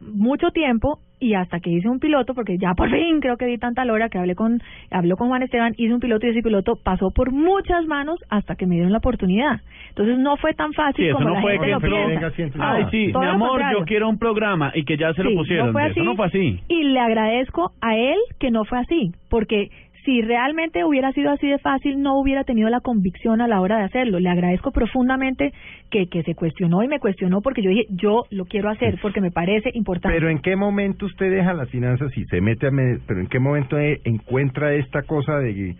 [0.00, 3.58] mucho tiempo y hasta que hice un piloto, porque ya por fin creo que di
[3.58, 6.76] tanta lora que hablé con, habló con Juan Esteban, hice un piloto y ese piloto
[6.76, 9.60] pasó por muchas manos hasta que me dieron la oportunidad.
[9.88, 12.58] Entonces no fue tan fácil Sí, eso como no la fue gente que lo piensa.
[12.58, 15.36] Ay, sí, todo mi amor, yo quiero un programa y que ya se lo Sí,
[15.36, 15.66] pusieron.
[15.68, 16.60] No fue Eso no fue así.
[16.68, 19.70] Y le agradezco a él que no fue así, porque
[20.04, 23.78] si realmente hubiera sido así de fácil, no hubiera tenido la convicción a la hora
[23.78, 24.20] de hacerlo.
[24.20, 25.52] Le agradezco profundamente
[25.90, 29.20] que, que se cuestionó y me cuestionó porque yo dije, yo lo quiero hacer porque
[29.20, 30.16] me parece importante.
[30.16, 32.70] Pero en qué momento usted deja las finanzas y se mete a...
[32.70, 35.74] me- Pero en qué momento eh, encuentra esta cosa de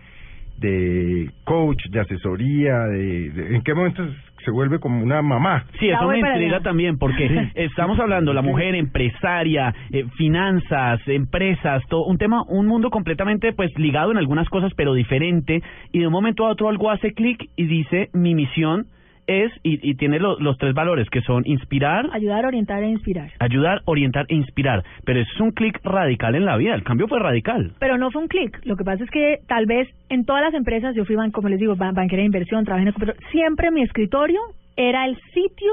[0.57, 4.03] de coach, de asesoría, de, de- ¿en qué momento
[4.43, 5.65] se vuelve como una mamá?
[5.79, 12.05] Sí, eso me intriga también porque estamos hablando la mujer empresaria, eh, finanzas, empresas, todo
[12.05, 16.13] un tema, un mundo completamente pues ligado en algunas cosas pero diferente y de un
[16.13, 18.85] momento a otro algo hace clic y dice mi misión
[19.27, 23.31] es y, y tiene lo- los tres valores que son inspirar, Ayudar, orientar e inspirar.
[23.39, 27.07] ayudar, orientar e inspirar, pero eso es un clic radical en la vida, el cambio
[27.07, 27.71] fue radical.
[27.79, 28.59] Pero no fue un clic.
[28.65, 31.59] Lo que pasa es que tal vez en todas las empresas, yo fui, como les
[31.59, 32.93] digo, ban- banquera de inversión, trabajé en el
[33.31, 34.39] siempre mi escritorio
[34.77, 35.71] era el sitio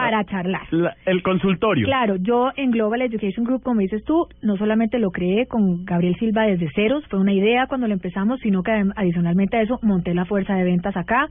[0.00, 0.62] para charlar.
[0.70, 1.86] La- el consultorio.
[1.86, 6.16] Claro, yo en Global Education Group, como dices tú, no solamente lo creé con Gabriel
[6.18, 10.14] Silva desde ceros, fue una idea cuando lo empezamos, sino que adicionalmente a eso monté
[10.14, 11.28] la fuerza de ventas acá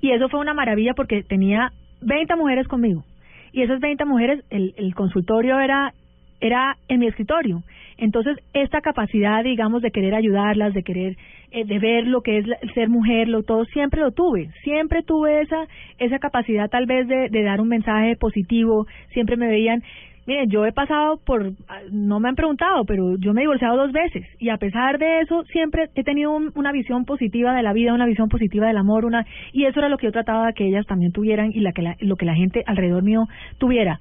[0.00, 1.70] y eso fue una maravilla porque tenía
[2.02, 3.04] 20 mujeres conmigo
[3.52, 5.92] y esas 20 mujeres, el, el consultorio era
[6.40, 7.62] era en mi escritorio.
[7.96, 11.16] Entonces, esta capacidad, digamos, de querer ayudarlas, de querer,
[11.50, 14.50] eh, de ver lo que es ser mujer, lo todo, siempre lo tuve.
[14.62, 15.66] Siempre tuve esa,
[15.98, 18.86] esa capacidad tal vez de, de dar un mensaje positivo.
[19.12, 19.82] Siempre me veían,
[20.28, 23.76] miren, yo he pasado por, ah, no me han preguntado, pero yo me he divorciado
[23.76, 24.24] dos veces.
[24.38, 27.94] Y a pesar de eso, siempre he tenido un- una visión positiva de la vida,
[27.94, 30.66] una visión positiva del amor, una, y eso era lo que yo trataba de que
[30.68, 33.26] ellas también tuvieran y la que la, lo que la gente alrededor mío
[33.58, 33.98] tuviera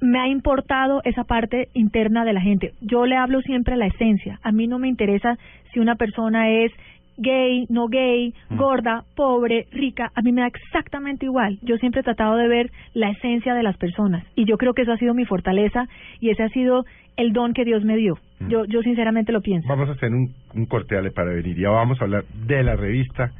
[0.00, 2.72] me ha importado esa parte interna de la gente.
[2.80, 4.38] Yo le hablo siempre a la esencia.
[4.42, 5.36] A mí no me interesa
[5.72, 6.72] si una persona es
[7.18, 10.10] gay, no gay, gorda, pobre, rica.
[10.14, 11.58] A mí me da exactamente igual.
[11.62, 14.24] Yo siempre he tratado de ver la esencia de las personas.
[14.36, 15.88] Y yo creo que eso ha sido mi fortaleza
[16.20, 16.84] y ese ha sido
[17.16, 18.18] el don que Dios me dio.
[18.48, 19.68] Yo, yo sinceramente lo pienso.
[19.68, 21.58] Vamos a hacer un, un corte Ale, para venir.
[21.58, 23.32] Ya vamos a hablar de la revista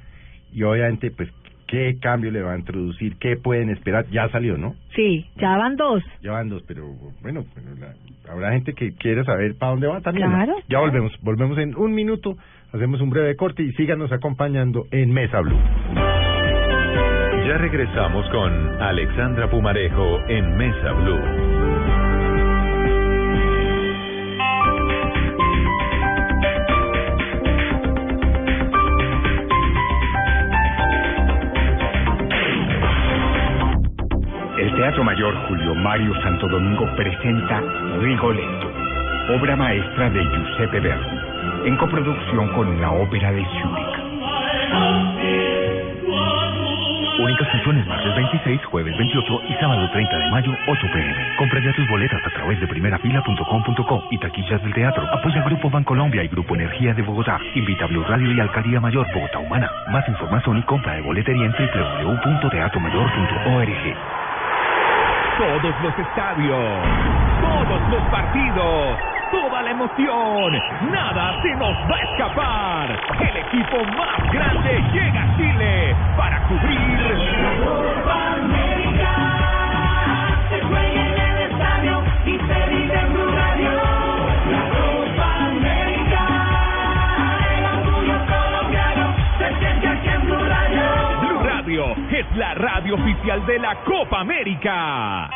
[0.53, 1.31] y obviamente, pues,
[1.69, 4.07] qué cambio le va a introducir, qué pueden esperar.
[4.11, 4.75] Ya salió, ¿no?
[4.97, 6.03] Sí, ya van dos.
[6.23, 6.87] Ya van dos, pero
[7.23, 10.29] bueno, bueno, la- habrá gente que quiere saber para dónde va también.
[10.29, 10.35] ¿no?
[10.35, 10.55] Claro.
[10.69, 12.37] Ya volvemos, volvemos en un minuto,
[12.73, 15.59] hacemos un breve corte y síganos acompañando en Mesa Blue.
[17.47, 21.58] Ya regresamos con Alexandra Pumarejo en Mesa Blue.
[34.99, 37.63] El Teatro Mayor Julio Mario Santo Domingo presenta
[38.01, 38.69] Rigoletto,
[39.33, 41.21] obra maestra de Giuseppe Verdi,
[41.67, 43.97] en coproducción con la Ópera de Zúrich.
[47.21, 51.15] Únicas funciones martes 26, jueves 28 y sábado 30 de mayo, 8 pm.
[51.39, 55.07] Compra ya tus boletas a través de primerafila.com.co y taquillas del teatro.
[55.15, 57.39] Apoya Grupo Bancolombia y Grupo Energía de Bogotá.
[57.55, 59.71] Invita a Blue Radio y Alcaldía Mayor Bogotá Humana.
[59.93, 64.18] Más información y compra de boletería en www.teatromayor.org.
[65.39, 66.83] Todos los estadios,
[67.41, 68.99] todos los partidos,
[69.31, 70.53] toda la emoción,
[70.91, 73.01] nada se nos va a escapar.
[73.21, 76.89] El equipo más grande llega a Chile para cubrir.
[92.39, 95.29] La radio oficial de la Copa América.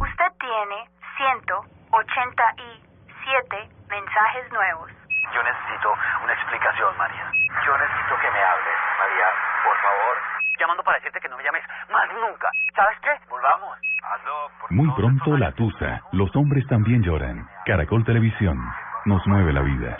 [0.00, 4.90] Usted tiene 187 mensajes nuevos.
[5.34, 5.92] Yo necesito
[6.24, 7.30] una explicación, María.
[7.66, 9.26] Yo necesito que me hables, María,
[9.64, 10.16] por favor.
[10.58, 12.50] Llamando para decirte que no me llames más nunca.
[12.74, 13.10] ¿Sabes qué?
[13.28, 13.78] Volvamos.
[14.02, 14.50] Hazlo.
[14.60, 16.02] por Muy pronto La Tusa.
[16.12, 17.46] Los hombres también lloran.
[17.66, 18.58] Caracol Televisión.
[19.04, 19.96] Nos mueve la vida.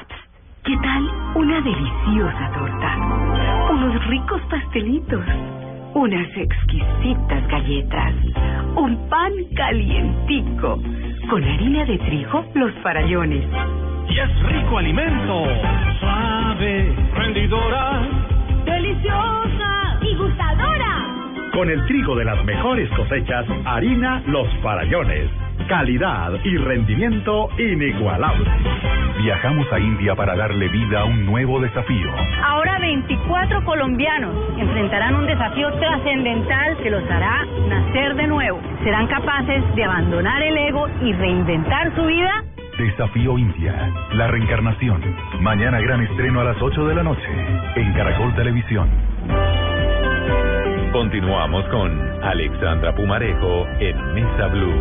[0.65, 2.97] ¿Qué tal una deliciosa torta?
[3.71, 5.25] Unos ricos pastelitos,
[5.95, 8.15] unas exquisitas galletas,
[8.77, 10.77] un pan calientico,
[11.31, 13.45] con harina de trigo, los farallones.
[14.11, 15.47] Y es rico alimento.
[15.99, 18.20] Suave, rendidora.
[21.61, 25.31] Con el trigo de las mejores cosechas, harina Los Farallones.
[25.69, 28.47] Calidad y rendimiento inigualable.
[29.23, 32.11] Viajamos a India para darle vida a un nuevo desafío.
[32.43, 38.59] Ahora 24 colombianos enfrentarán un desafío trascendental que los hará nacer de nuevo.
[38.83, 42.43] ¿Serán capaces de abandonar el ego y reinventar su vida?
[42.79, 43.93] Desafío India.
[44.15, 45.03] La reencarnación.
[45.41, 47.29] Mañana gran estreno a las 8 de la noche.
[47.77, 48.89] En Caracol Televisión.
[50.93, 54.75] Continuamos con Alexandra Pumarejo en Mesa Blue.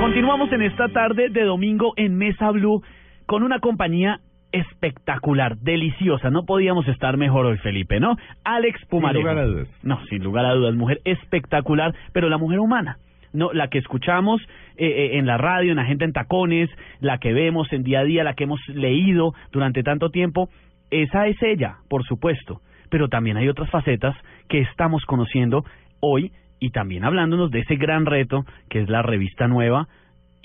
[0.00, 2.82] Continuamos en esta tarde de domingo en Mesa Blue
[3.26, 4.18] con una compañía
[4.50, 6.30] espectacular, deliciosa.
[6.30, 8.16] No podíamos estar mejor hoy, Felipe, ¿no?
[8.42, 9.20] Alex Pumarejo.
[9.20, 9.68] lugar a dudas.
[9.84, 12.98] No, sin lugar a dudas, mujer espectacular, pero la mujer humana.
[13.32, 14.42] No, la que escuchamos
[14.78, 16.68] eh, eh, en la radio, en la gente en tacones,
[16.98, 20.48] la que vemos en día a día, la que hemos leído durante tanto tiempo,
[20.90, 22.60] esa es ella, por supuesto.
[22.90, 24.16] Pero también hay otras facetas
[24.48, 25.64] que estamos conociendo
[26.00, 29.88] hoy y también hablándonos de ese gran reto que es la revista nueva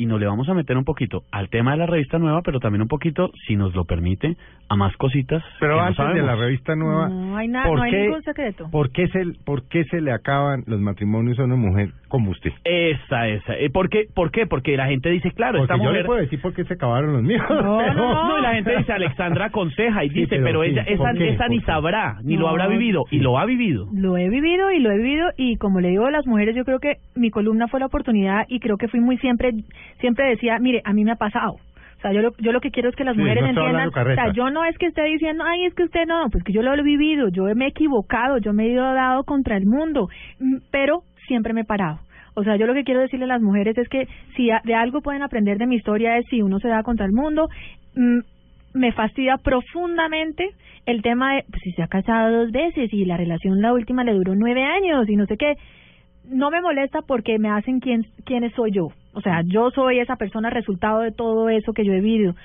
[0.02, 2.60] y nos le vamos a meter un poquito al tema de la revista nueva, pero
[2.60, 4.36] también un poquito, si nos lo permite,
[4.70, 5.44] a más cositas.
[5.60, 6.26] Pero que no antes de sabemos.
[6.28, 8.70] la revista nueva, No hay, nada, ¿por no hay qué- ningún secreto.
[8.72, 12.52] ¿por qué, se, ¿por qué se le acaban los matrimonios a una mujer como usted?
[12.64, 13.54] Esa, esa.
[13.58, 14.06] Eh, ¿Por qué?
[14.14, 14.48] ¿Por qué?
[14.48, 16.02] Porque la gente dice, claro, Porque esta yo mujer...
[16.02, 17.44] le puedo decir por qué se acabaron los míos.
[17.50, 20.64] No, pero- no, No, y la gente dice, Alexandra aconseja y Sí, dice, pero pero,
[20.64, 23.88] sí, ella, esa, esa ni sabrá, ni lo No, habrá vivido, y lo ha vivido.
[23.94, 26.64] Lo he vivido y lo he vivido y como le digo a las mujeres, yo
[26.66, 29.52] creo que mi columna fue la oportunidad y creo que fui muy siempre,
[30.00, 31.54] siempre decía, mire, a mí me ha pasado.
[31.54, 33.90] O sea, yo lo, yo lo que quiero es que las Sí, mujeres no entiendan,
[33.90, 36.52] o sea, yo no es que esté diciendo, ay, es que usted no, pues que
[36.52, 39.68] yo lo he vivido, yo me he equivocado, yo me he ido dado contra el
[39.68, 42.00] mundo, mm, pero siempre me he parado.
[42.34, 45.02] O sea, yo lo que quiero decirle a las mujeres es que si de algo
[45.02, 47.50] pueden aprender de mi historia es si uno se da contra el mundo,
[47.96, 48.20] mm,
[48.74, 50.50] me fastidia profundamente
[50.86, 54.04] el tema de pues, si se ha casado dos veces y la relación la última
[54.04, 55.56] le duró nueve años y no sé qué.
[56.26, 58.90] No me molesta porque me hacen quién, quiénes soy yo.
[59.14, 62.36] O sea, yo soy esa persona resultado de todo eso que yo he vivido.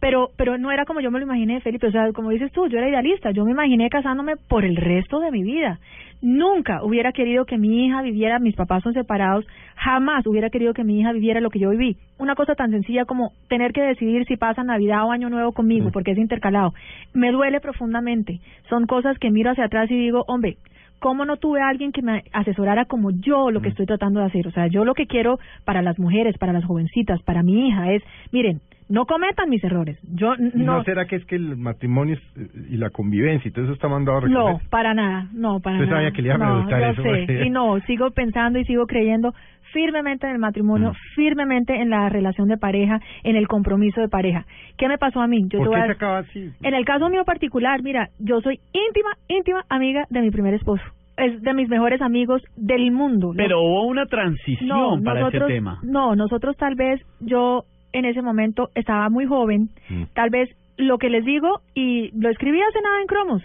[0.00, 1.86] Pero, pero no era como yo me lo imaginé, Felipe.
[1.86, 3.32] O sea, como dices tú, yo era idealista.
[3.32, 5.78] Yo me imaginé casándome por el resto de mi vida.
[6.22, 10.84] Nunca hubiera querido que mi hija viviera, mis papás son separados, jamás hubiera querido que
[10.84, 11.96] mi hija viviera lo que yo viví.
[12.18, 15.90] Una cosa tan sencilla como tener que decidir si pasa Navidad o Año Nuevo conmigo,
[15.90, 16.74] porque es intercalado.
[17.14, 18.40] Me duele profundamente.
[18.68, 20.56] Son cosas que miro hacia atrás y digo, hombre,
[21.00, 24.26] ¿cómo no tuve a alguien que me asesorara como yo lo que estoy tratando de
[24.26, 24.46] hacer?
[24.46, 27.92] O sea, yo lo que quiero para las mujeres, para las jovencitas, para mi hija
[27.92, 29.98] es, miren, no cometan mis errores.
[30.02, 33.48] Yo n- ¿Y no, ¿No será que es que los matrimonios eh, y la convivencia
[33.48, 34.54] y todo eso está mandado a recoger?
[34.54, 35.96] no, para nada, no, para Usted nada.
[35.98, 38.64] sabía que le iba a no, preguntar yo eso, sé, y no, sigo pensando y
[38.64, 39.32] sigo creyendo
[39.72, 40.94] firmemente en el matrimonio, Mm.
[41.14, 44.44] firmemente en la relación de pareja, en el compromiso de pareja.
[44.76, 45.42] ¿Qué me pasó a mí?
[45.48, 46.50] Yo te ¿Por qué a- se acaba así?
[46.62, 50.82] En el caso mío particular, mira, yo soy íntima, íntima amiga de mi primer esposo.
[51.16, 53.32] Es de mis mejores amigos del mundo.
[53.36, 55.78] Pero hubo una transición no, para nosotros, ese tema.
[55.82, 60.04] No, nosotros tal vez, yo en ese momento estaba muy joven, Mm.
[60.14, 63.42] tal vez lo que les digo, y lo escribí hace nada en Cromos,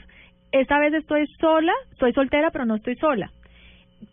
[0.53, 3.29] esta vez estoy sola, estoy soltera, pero no estoy sola.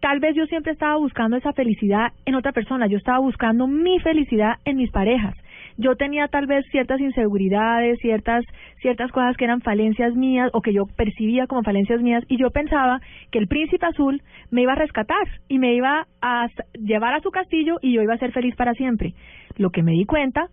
[0.01, 3.99] Tal vez yo siempre estaba buscando esa felicidad en otra persona, yo estaba buscando mi
[4.01, 5.35] felicidad en mis parejas.
[5.79, 8.45] Yo tenía tal vez ciertas inseguridades, ciertas
[8.81, 12.51] ciertas cosas que eran falencias mías o que yo percibía como falencias mías y yo
[12.51, 13.01] pensaba
[13.31, 17.31] que el príncipe azul me iba a rescatar y me iba a llevar a su
[17.31, 19.15] castillo y yo iba a ser feliz para siempre.
[19.57, 20.49] Lo que me di cuenta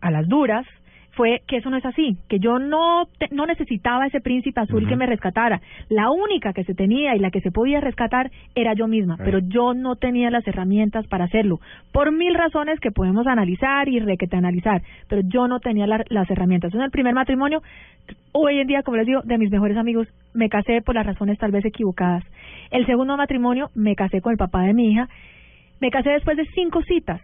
[0.00, 0.66] a las duras
[1.12, 4.86] fue que eso no es así, que yo no te- no necesitaba ese príncipe azul
[4.88, 5.60] que me rescatara.
[5.88, 9.38] La única que se tenía y la que se podía rescatar era yo misma, pero
[9.40, 11.58] yo no tenía las herramientas para hacerlo,
[11.92, 16.30] por mil razones que podemos analizar y requete analizar, pero yo no tenía la- las
[16.30, 16.72] herramientas.
[16.74, 17.60] En el primer matrimonio,
[18.32, 21.38] hoy en día, como les digo, de mis mejores amigos, me casé por las razones
[21.38, 22.24] tal vez equivocadas.
[22.70, 25.08] El segundo matrimonio, me casé con el papá de mi hija,
[25.80, 27.20] me casé después de cinco citas,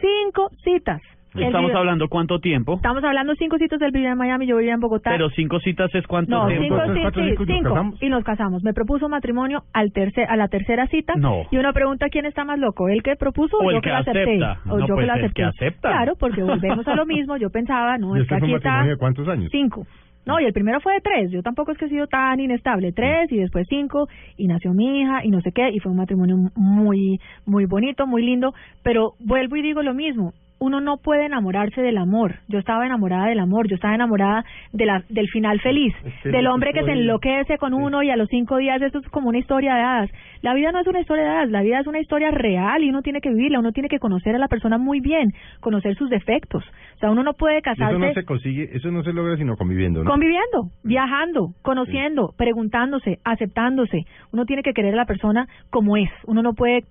[0.00, 1.00] cinco citas.
[1.34, 4.74] Estamos vive- hablando cuánto tiempo, Estamos hablando cinco citas, él vivía en Miami, yo vivía
[4.74, 5.10] en Bogotá.
[5.10, 6.62] pero cinco citas es cuánto no, tiempo.
[6.64, 8.02] cinco, Cuatro, sí, cinco, y nos cinco, casamos.
[8.02, 8.62] y nos casamos.
[8.64, 11.14] Me propuso matrimonio al tercer, a la tercera cita.
[11.16, 11.42] No.
[11.50, 13.88] Y uno pregunta quién está más loco, el que propuso o, O el yo que
[13.90, 14.20] lo acepté.
[14.22, 14.60] acepta.
[14.70, 15.64] O No, yo pues que lo el que acepté.
[15.66, 15.88] acepta.
[15.90, 17.36] Claro, porque volvemos a lo mismo.
[17.38, 19.48] Yo pensaba, no, ¿Y es que aquí está matrimonio de cuántos años?
[19.50, 19.86] cinco.
[20.24, 21.30] No, y el primero fue de tres.
[21.32, 22.92] Yo tampoco es que he sido tan inestable.
[22.92, 25.98] Tres y después cinco y nació mi hija y no sé qué y fue un
[25.98, 28.54] matrimonio muy, muy bonito, muy lindo.
[28.84, 30.32] Pero vuelvo y digo lo mismo.
[30.62, 32.36] Uno no puede enamorarse del amor.
[32.46, 33.66] Yo estaba enamorada del amor.
[33.66, 35.92] Yo estaba enamorada de la, del final feliz.
[36.22, 39.30] Del hombre que se enloquece con uno y a los cinco días esto es como
[39.30, 40.10] una historia de hadas.
[40.40, 41.50] La vida no es una historia de hadas.
[41.50, 43.58] La vida es una historia real y uno tiene que vivirla.
[43.58, 46.62] Uno tiene que conocer a la persona muy bien, conocer sus defectos.
[46.94, 49.56] O sea, uno no puede casarse Eso no se consigue, eso no se logra sino
[49.56, 50.10] conviviendo, ¿no?
[50.12, 54.04] Conviviendo, viajando, conociendo, preguntándose, aceptándose.
[54.32, 56.10] Uno tiene que querer a la persona como es.
[56.24, 56.84] Uno no puede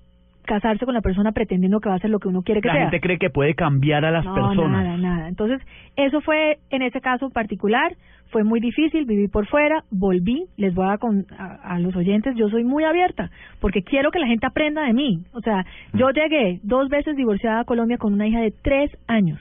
[0.45, 2.73] casarse con la persona pretendiendo que va a hacer lo que uno quiere que La
[2.73, 2.81] sea.
[2.83, 4.83] gente cree que puede cambiar a las no, personas.
[4.83, 5.27] nada, nada.
[5.27, 5.61] Entonces,
[5.95, 7.93] eso fue, en ese caso particular,
[8.29, 12.35] fue muy difícil, viví por fuera, volví, les voy a, con, a, a los oyentes,
[12.35, 15.19] yo soy muy abierta, porque quiero que la gente aprenda de mí.
[15.33, 19.39] O sea, yo llegué dos veces divorciada a Colombia con una hija de tres años.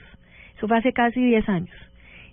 [0.57, 1.75] Eso fue hace casi diez años.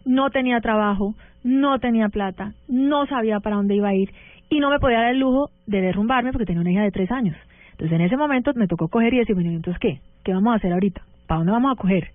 [0.05, 1.15] No tenía trabajo,
[1.45, 4.11] no tenía plata, no sabía para dónde iba a ir
[4.51, 7.11] y no me podía dar el lujo de derrumbarme porque tenía una hija de tres
[7.11, 7.37] años.
[7.79, 10.01] Entonces en ese momento me tocó coger y decir, bueno, ¿y entonces qué?
[10.25, 11.01] ¿Qué vamos a hacer ahorita?
[11.29, 12.11] ¿Para dónde vamos a coger?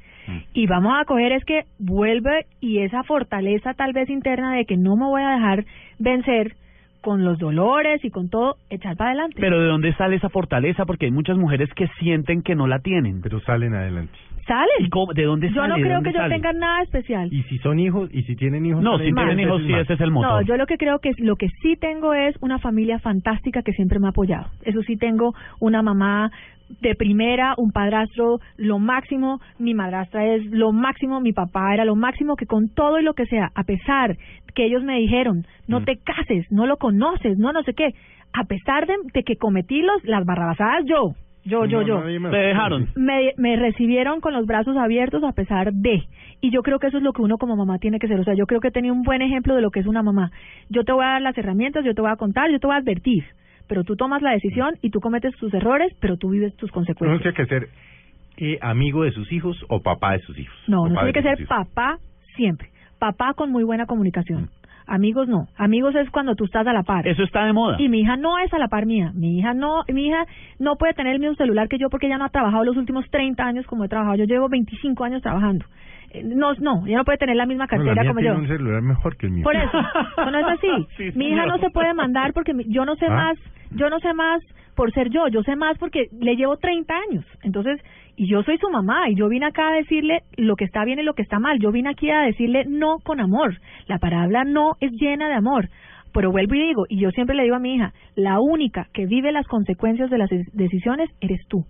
[0.54, 4.78] Y vamos a coger es que vuelve y esa fortaleza tal vez interna de que
[4.78, 5.66] no me voy a dejar
[6.00, 6.56] vencer
[7.02, 9.38] con los dolores y con todo, echar para adelante.
[9.40, 10.86] Pero ¿de dónde sale esa fortaleza?
[10.86, 13.22] Porque hay muchas mujeres que sienten que no la tienen.
[13.22, 14.14] Pero salen adelante.
[14.48, 14.90] ¿Salen?
[15.16, 15.68] ¿De dónde Yo sale?
[15.70, 16.36] no ¿De creo dónde que yo sale?
[16.36, 17.30] tenga nada especial.
[17.32, 18.82] Y si son hijos, y si tienen hijos...
[18.84, 20.32] No, salen si tienen más hijos, sí, ese es el motor.
[20.32, 23.62] No, yo lo que creo que es- lo que sí tengo es una familia fantástica
[23.62, 24.48] que siempre me ha apoyado.
[24.64, 26.32] Eso sí tengo una mamá
[26.82, 31.96] de primera, un padrastro lo máximo, mi madrastra es lo máximo, mi papá era lo
[31.96, 34.18] máximo, que con todo y lo que sea, a pesar
[34.56, 35.86] que ellos me dijeron, no Mm.
[35.86, 37.90] te cases, no lo conoces, no no sé qué,
[38.34, 41.14] a pesar de, de que cometí los, las barrabasadas yo,
[41.46, 42.30] yo, yo, No, yo.
[42.30, 42.88] Te dejaron.
[42.96, 46.04] Me, me recibieron con los brazos abiertos a pesar de.
[46.42, 48.20] Y yo creo que eso es lo que uno como mamá tiene que ser.
[48.20, 50.04] O sea, yo creo que he tenido un buen ejemplo de lo que es una
[50.04, 50.32] mamá.
[50.70, 52.76] Yo te voy a dar las herramientas, yo te voy a contar, yo te voy
[52.76, 53.24] a advertir.
[53.68, 57.22] Pero tú tomas la decisión y tú cometes tus errores, pero tú vives tus consecuencias.
[57.22, 57.70] tiene que ser
[58.38, 60.56] eh, amigo de sus hijos o papá de sus hijos.
[60.68, 61.48] No, no tiene que ser hijos.
[61.48, 61.98] papá
[62.36, 62.70] siempre.
[63.00, 64.50] Papá con muy buena comunicación.
[64.88, 65.48] Amigos no.
[65.58, 67.08] Amigos es cuando tú estás a la par.
[67.08, 67.78] Eso está de moda.
[67.80, 69.12] Y mi hija no es a la par mía.
[69.16, 70.26] Mi hija no, mi hija
[70.60, 73.10] no puede tener el mismo celular que yo porque ella no ha trabajado los últimos
[73.10, 74.16] 30 años como he trabajado.
[74.18, 75.66] Yo llevo 25 años trabajando.
[76.12, 78.36] Eh, No, no, ella no puede tener la misma No, la cartera mía como tiene
[78.36, 78.42] yo.
[78.42, 79.44] un celular mejor que el mío.
[79.44, 79.82] Por eso,
[80.32, 80.88] no es así.
[80.98, 83.14] Sí, mi hija no se puede mandar porque mi- yo no sé ¿Ah?
[83.14, 83.38] más,
[83.72, 84.42] yo no sé más
[84.76, 87.26] por ser yo, yo sé más porque le llevo 30 años.
[87.44, 87.80] Entonces,
[88.16, 91.00] y yo soy su mamá y yo vine acá a decirle lo que está bien
[91.00, 91.60] y lo que está mal.
[91.60, 93.58] Yo vine aquí a decirle no con amor.
[93.88, 95.70] La palabra no es llena de amor.
[96.14, 99.08] Pero vuelvo y digo, y yo siempre le digo a mi hija, la única que
[99.08, 101.66] vive las consecuencias de las decisiones eres tú.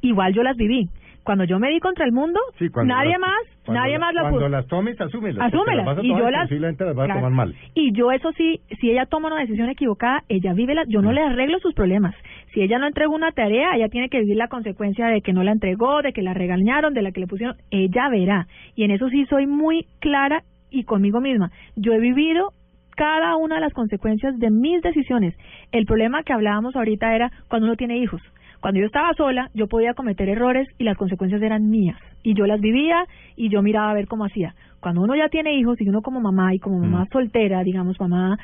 [0.00, 0.88] Igual yo las viví.
[1.30, 3.98] Cuando yo me di contra el mundo, Sí, cuando nadie las- más, cuando nadie la-
[4.00, 4.48] más la Cuando pudo.
[4.48, 5.46] las tomes, asúmelas.
[5.46, 5.86] Asúmelas.
[5.86, 6.50] las Y yo las.
[6.96, 7.54] vas a tomar mal.
[7.74, 10.82] Y yo, eso sí, si ella toma una decisión equivocada, ella vive la.
[10.88, 12.16] Yo no le arreglo sus problemas.
[12.52, 15.44] Si ella no entregó una tarea, ella tiene que vivir la consecuencia de que no
[15.44, 17.54] la entregó, de que la regañaron, de la que le pusieron.
[17.70, 18.48] Ella verá.
[18.74, 21.52] Y en eso sí soy muy clara y conmigo misma.
[21.76, 22.48] Yo he vivido
[22.96, 25.36] cada una de las consecuencias de mis decisiones.
[25.70, 28.20] El problema que hablábamos ahorita era cuando uno tiene hijos.
[28.60, 31.98] Cuando yo estaba sola, yo podía cometer errores y las consecuencias eran mías.
[32.22, 33.04] Y yo las vivía
[33.36, 34.54] y yo miraba a ver cómo hacía.
[34.80, 38.38] Cuando uno ya tiene hijos y uno como mamá y como mamá soltera, digamos mamá,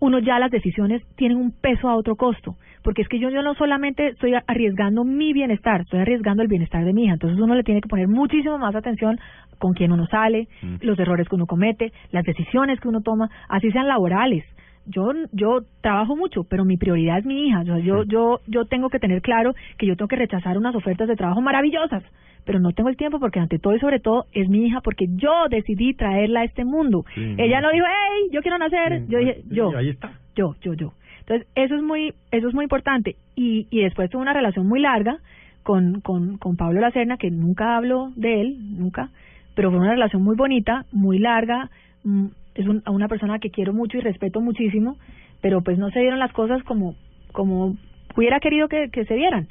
[0.00, 2.56] uno ya las decisiones tienen un peso a otro costo.
[2.82, 6.84] Porque es que yo, yo no solamente estoy arriesgando mi bienestar, estoy arriesgando el bienestar
[6.84, 7.12] de mi hija.
[7.12, 9.18] Entonces uno le tiene que poner muchísimo más atención
[9.58, 10.48] con quién uno sale,
[10.80, 14.44] los errores que uno comete, las decisiones que uno toma, así sean laborales
[14.90, 17.62] yo yo trabajo mucho, pero mi prioridad es mi hija.
[17.62, 21.08] Yo yo yo yo tengo que tener claro que yo tengo que rechazar unas ofertas
[21.08, 22.02] de trabajo maravillosas,
[22.44, 25.06] pero no tengo el tiempo porque ante todo y sobre todo es mi hija porque
[25.16, 27.04] yo decidí traerla a este mundo.
[27.14, 27.70] Sí, Ella no.
[27.70, 30.12] dijo, "Hey, yo quiero nacer." Sí, yo dije, "Yo." ahí está.
[30.34, 30.92] Yo, yo, yo.
[31.20, 34.80] Entonces, eso es muy eso es muy importante y y después tuve una relación muy
[34.80, 35.18] larga
[35.62, 39.10] con con con Pablo Lacerna que nunca hablo de él, nunca,
[39.54, 41.70] pero fue una relación muy bonita, muy larga,
[42.04, 44.96] mm, es un- a una persona que quiero mucho y respeto muchísimo,
[45.40, 46.94] pero pues no se dieron las cosas como
[47.32, 47.76] como
[48.16, 49.46] hubiera querido que, que se dieran.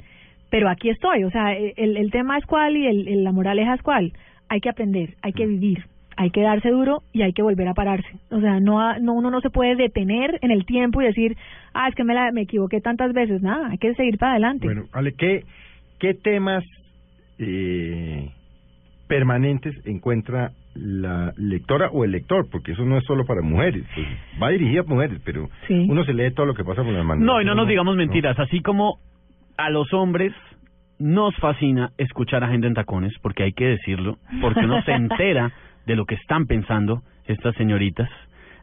[0.50, 3.32] Pero aquí estoy, o sea, e, el, el tema es cuál y el, el- la
[3.32, 4.12] moraleja es cuál.
[4.48, 5.84] Hay que aprender, hay que vivir,
[6.16, 8.08] hay que darse duro y hay que volver a pararse.
[8.30, 11.36] O sea, no, no uno no se puede detener en el tiempo y decir,
[11.72, 13.40] ah, es que me, la, me equivoqué tantas veces.
[13.42, 14.66] Nada, hay que seguir para adelante.
[14.66, 15.44] Bueno, Ale, ¿qué,
[16.00, 16.64] qué temas
[17.38, 18.28] eh,
[19.10, 22.46] permanentes encuentra la lectora o el lector?
[22.48, 24.06] Porque eso no es solo para mujeres, pues,
[24.40, 25.86] va dirigido a mujeres, pero Sí.
[25.90, 27.24] uno se lee todo lo que pasa por las manos.
[27.24, 28.38] No, y no nos digamos mentiras.
[28.38, 28.98] Así como
[29.58, 30.32] a los hombres
[31.00, 35.50] nos fascina escuchar a gente en tacones, porque hay que decirlo, porque uno se entera
[35.86, 38.08] de lo que están pensando estas señoritas.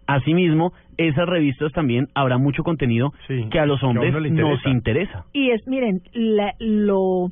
[0.06, 4.66] Asimismo, esas revistas también habrá mucho contenido Sí, que a los a hombres le nos
[4.66, 4.70] interesa.
[4.70, 5.26] interesa.
[5.34, 7.32] Y es, miren, la- lo,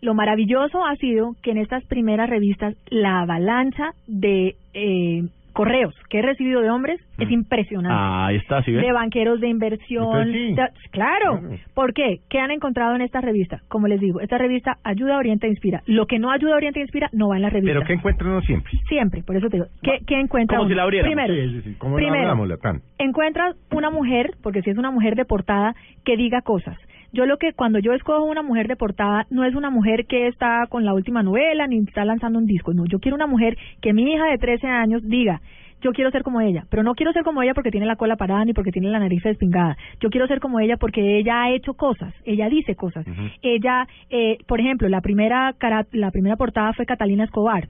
[0.00, 5.22] lo maravilloso ha sido que en estas primeras revistas la avalancha de eh,
[5.52, 7.98] correos que he recibido de hombres es impresionante.
[8.00, 8.80] Ahí está, ¿sí ves?
[8.80, 10.32] de banqueros de inversión.
[10.32, 10.54] Sí.
[10.54, 11.40] de- claro.
[11.74, 12.20] ¿Por qué?
[12.30, 13.60] ¿Qué han encontrado en esta revista?
[13.66, 15.82] Como les digo, esta revista ayuda, orienta, inspira.
[15.86, 17.74] Lo que no ayuda, orienta, inspira no va en la revista.
[17.74, 18.70] Pero ¿qué encuentra uno siempre?
[18.88, 19.66] Siempre, por eso te digo.
[19.82, 21.12] ¿Qué, qué encuentra Como si la abriéramos.
[21.12, 21.74] Primero, Sí, sí.
[21.78, 25.74] ¿Cómo primero, la encuentras una mujer, porque si es una mujer de portada,
[26.04, 26.78] que diga cosas.
[27.12, 30.26] Yo lo que cuando yo escojo una mujer de portada no es una mujer que
[30.26, 33.56] está con la última novela ni está lanzando un disco, no, yo quiero una mujer
[33.80, 35.40] que mi hija de 13 años diga,
[35.80, 38.16] yo quiero ser como ella, pero no quiero ser como ella porque tiene la cola
[38.16, 39.76] parada ni porque tiene la nariz despingada.
[40.00, 43.06] Yo quiero ser como ella porque ella ha hecho cosas, ella dice cosas.
[43.42, 47.68] Ella, eh, por ejemplo, la primera cara, la primera portada fue Catalina Escobar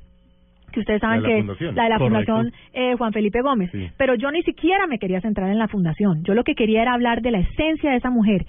[0.72, 1.74] que ustedes saben la que fundación.
[1.76, 2.32] la de la Correcto.
[2.34, 3.88] fundación eh, Juan Felipe Gómez Sí.
[3.96, 6.92] pero yo ni siquiera me quería centrar en la fundación yo lo que quería era
[6.92, 8.44] hablar de la esencia de esa mujer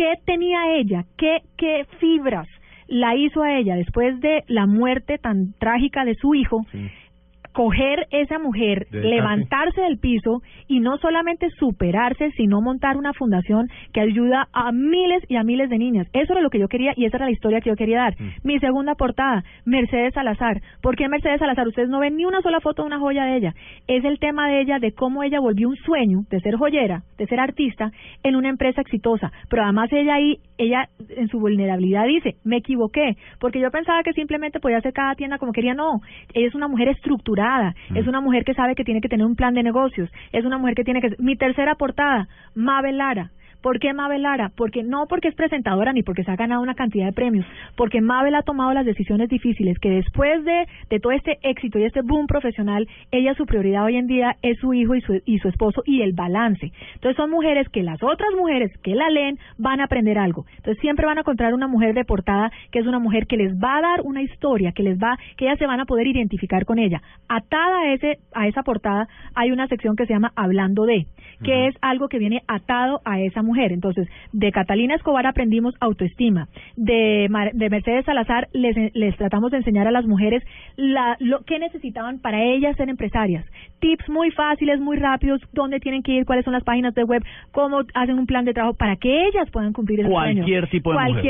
[0.00, 2.48] qué tenía ella qué qué fibras
[2.88, 6.64] la hizo a ella después de la muerte tan trágica de su hijo,
[7.52, 14.00] coger esa mujer, levantarse del piso y no solamente superarse, sino montar una fundación que
[14.00, 16.06] ayuda a miles y a miles de niñas.
[16.12, 18.16] Eso era lo que yo quería y esa era la historia que yo quería dar.
[18.44, 20.60] Mi segunda portada, Mercedes Salazar.
[20.82, 21.66] ¿Por qué Mercedes Salazar?
[21.66, 23.54] Ustedes no ven ni una sola foto de una joya de ella.
[23.86, 27.26] Es el tema de ella, de cómo ella volvió un sueño de ser joyera, de
[27.26, 27.90] ser artista,
[28.22, 29.32] en una empresa exitosa.
[29.48, 34.12] Pero además ella ahí, ella en su vulnerabilidad dice, me equivoqué, porque yo pensaba que
[34.12, 35.74] simplemente podía hacer cada tienda como quería.
[35.74, 36.00] No,
[36.34, 37.39] ella es una mujer estructurada,
[37.94, 40.58] es una mujer que sabe que tiene que tener un plan de negocios, es una
[40.58, 41.16] mujer que tiene que...
[41.18, 43.30] Mi tercera portada, Mabel Lara.
[43.62, 44.50] ¿Por qué Mabel Lara?
[44.56, 47.46] Porque no porque es presentadora ni porque se ha ganado una cantidad de premios,
[47.76, 51.84] porque Mabel ha tomado las decisiones difíciles que después de, de todo este éxito y
[51.84, 55.38] este boom profesional, ella su prioridad hoy en día es su hijo y su, y
[55.38, 56.72] su esposo y el balance.
[56.94, 60.46] Entonces son mujeres que las otras mujeres que la leen van a aprender algo.
[60.56, 63.54] Entonces siempre van a encontrar una mujer de portada que es una mujer que les
[63.54, 66.64] va a dar una historia, que les va, que ellas se van a poder identificar
[66.64, 67.02] con ella.
[67.28, 71.06] Atada a ese, a esa portada hay una sección que se llama Hablando de,
[71.44, 73.49] que es algo que viene atado a esa mujer.
[73.72, 76.48] Entonces, de Catalina Escobar aprendimos autoestima.
[76.76, 80.42] De, Mar- de Mercedes Salazar les, les tratamos de enseñar a las mujeres
[80.76, 83.44] la, lo que necesitaban para ellas ser empresarias.
[83.80, 87.22] Tips muy fáciles, muy rápidos, dónde tienen que ir, cuáles son las páginas de web,
[87.52, 90.42] cómo hacen un plan de trabajo para que ellas puedan cumplir ese sueño.
[90.42, 91.22] Cualquier tipo de mujer.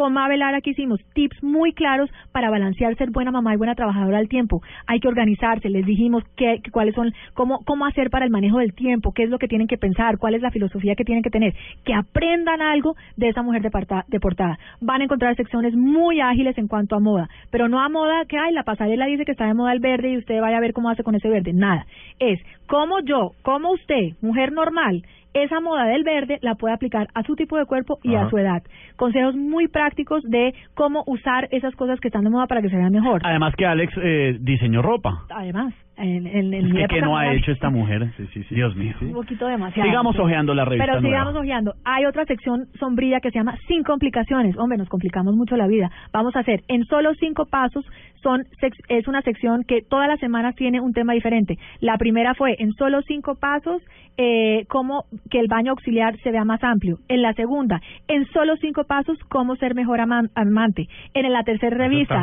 [0.00, 3.74] Con Mabel Lara que hicimos tips muy claros para balancear ser buena mamá y buena
[3.74, 4.62] trabajadora al tiempo.
[4.86, 8.72] Hay que organizarse, les dijimos qué, cuáles son, cómo, cómo hacer para el manejo del
[8.72, 11.28] tiempo, qué es lo que tienen que pensar, cuál es la filosofía que tienen que
[11.28, 11.52] tener,
[11.84, 14.58] que aprendan algo de esa mujer de, parta- de portada.
[14.80, 18.38] Van a encontrar secciones muy ágiles en cuanto a moda, pero no a moda que,
[18.38, 20.72] ay, la pasarela dice que está de moda el verde y usted vaya a ver
[20.72, 21.52] cómo hace con ese verde.
[21.52, 21.84] Nada.
[22.18, 25.02] Es cómo yo, cómo usted, mujer normal,
[25.34, 28.38] esa moda del verde la puede aplicar a su tipo de cuerpo y a su
[28.38, 28.62] edad.
[28.96, 32.76] Consejos muy prácticos de cómo usar esas cosas que están de moda para que se
[32.76, 33.20] vean mejor.
[33.24, 35.24] Además que Alex eh, diseñó ropa.
[35.30, 38.10] Además, en, en, en Es mi que, época ¿qué no ha hecho esta mujer?
[38.50, 38.94] Dios mío.
[39.00, 39.88] un poquito demasiado.
[39.88, 41.16] Sigamos ojeando la revista Pero nueva.
[41.18, 41.74] sigamos ojeando.
[41.84, 44.56] Hay otra sección sombría que se llama Sin complicaciones.
[44.58, 45.90] Hombre, nos complicamos mucho la vida.
[46.12, 47.84] Vamos a hacer en solo cinco pasos.
[48.22, 51.56] Son sex- es una sección que todas las semanas tiene un tema diferente.
[51.80, 53.80] La primera fue en solo cinco pasos
[54.18, 56.98] eh, cómo que el baño auxiliar se vea más amplio.
[57.08, 60.86] En la segunda, en solo cinco pasos cómo ser mejor aman- amante.
[61.14, 62.22] En la tercera Eso revista,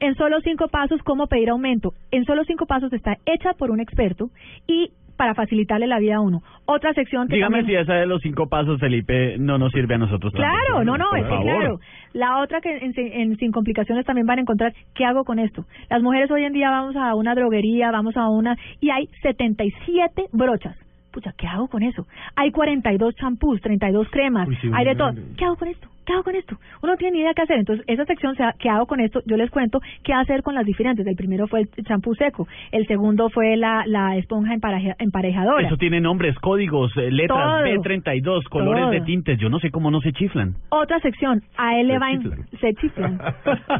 [0.00, 1.92] en solo cinco pasos cómo pedir aumento.
[2.10, 4.30] En solo cinco pasos está hecha por un experto
[4.66, 6.42] y para facilitarle la vida a uno.
[6.66, 9.94] Otra sección que Dígame también- si esa de los cinco pasos, Felipe, no nos sirve
[9.94, 10.32] a nosotros.
[10.32, 11.78] Claro, no, no, es que claro.
[12.14, 15.64] La otra que en, en Sin Complicaciones también van a encontrar, ¿qué hago con esto?
[15.88, 20.24] Las mujeres hoy en día vamos a una droguería, vamos a una, y hay 77
[20.32, 20.76] brochas.
[21.12, 22.06] Pucha, ¿qué hago con eso?
[22.34, 25.12] Hay 42 champús, 32 cremas, Uy, sí, hay de todo.
[25.36, 25.88] ¿Qué hago con esto?
[26.06, 26.56] ¿Qué hago con esto?
[26.82, 27.58] Uno no tiene ni idea qué hacer.
[27.58, 29.22] Entonces, esa sección, ¿qué hago con esto?
[29.26, 31.06] Yo les cuento qué hacer con las diferentes.
[31.06, 35.66] El primero fue el champú seco, el segundo fue la, la esponja empareja- emparejadora.
[35.66, 37.82] Eso tiene nombres, códigos, eh, letras, Todo.
[37.82, 38.90] B32, colores Todo.
[38.90, 39.38] de tintes.
[39.38, 40.54] Yo no sé cómo no se chiflan.
[40.68, 42.46] Otra sección, a él le va a en- chiflan.
[42.60, 43.20] se chiflan.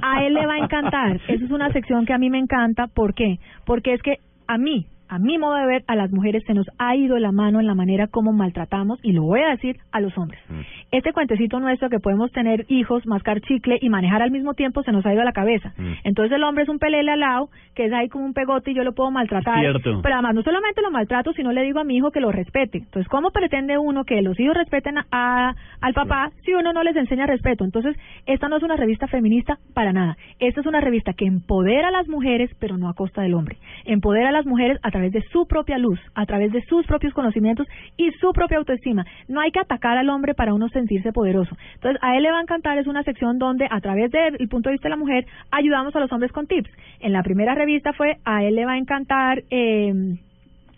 [0.03, 1.17] A él le va a encantar.
[1.29, 2.87] Esa es una sección que a mí me encanta.
[2.87, 3.39] ¿Por qué?
[3.67, 4.17] Porque es que
[4.47, 7.33] a mí, a mi modo de ver, a las mujeres se nos ha ido la
[7.33, 10.41] mano en la manera como maltratamos, y lo voy a decir, a los hombres.
[10.91, 14.93] Este cuentecito nuestro que podemos tener hijos, mascar chicle y manejar al mismo tiempo se
[14.93, 15.73] nos ha ido a la cabeza.
[16.05, 18.75] Entonces el hombre es un pelele al lado, que es ahí como un pegote y
[18.75, 19.61] yo lo puedo maltratar.
[19.61, 20.01] Cierto.
[20.03, 22.79] Pero además no solamente lo maltrato, sino le digo a mi hijo que lo respete.
[22.79, 26.83] Entonces, ¿cómo pretende uno que los hijos respeten a, a- al papá si uno no
[26.83, 27.65] les enseña respeto?
[27.65, 27.97] Entonces,
[28.27, 30.17] esta no es una revista feminista para nada.
[30.39, 33.57] Esta es una revista que empodera a las mujeres, pero no a costa del hombre.
[33.85, 37.13] Empodera a las mujeres a través de su propia luz, a través de sus propios
[37.13, 39.05] conocimientos y su propia autoestima.
[39.29, 41.57] No hay que atacar al hombre para uno sentirse poderoso.
[41.75, 44.69] Entonces, a él le va a encantar, es una sección donde, a través del punto
[44.69, 46.71] de vista de la mujer, ayudamos a los hombres con tips.
[47.01, 49.43] En la primera revista fue, a él le va a encantar...
[49.51, 50.17] Eh,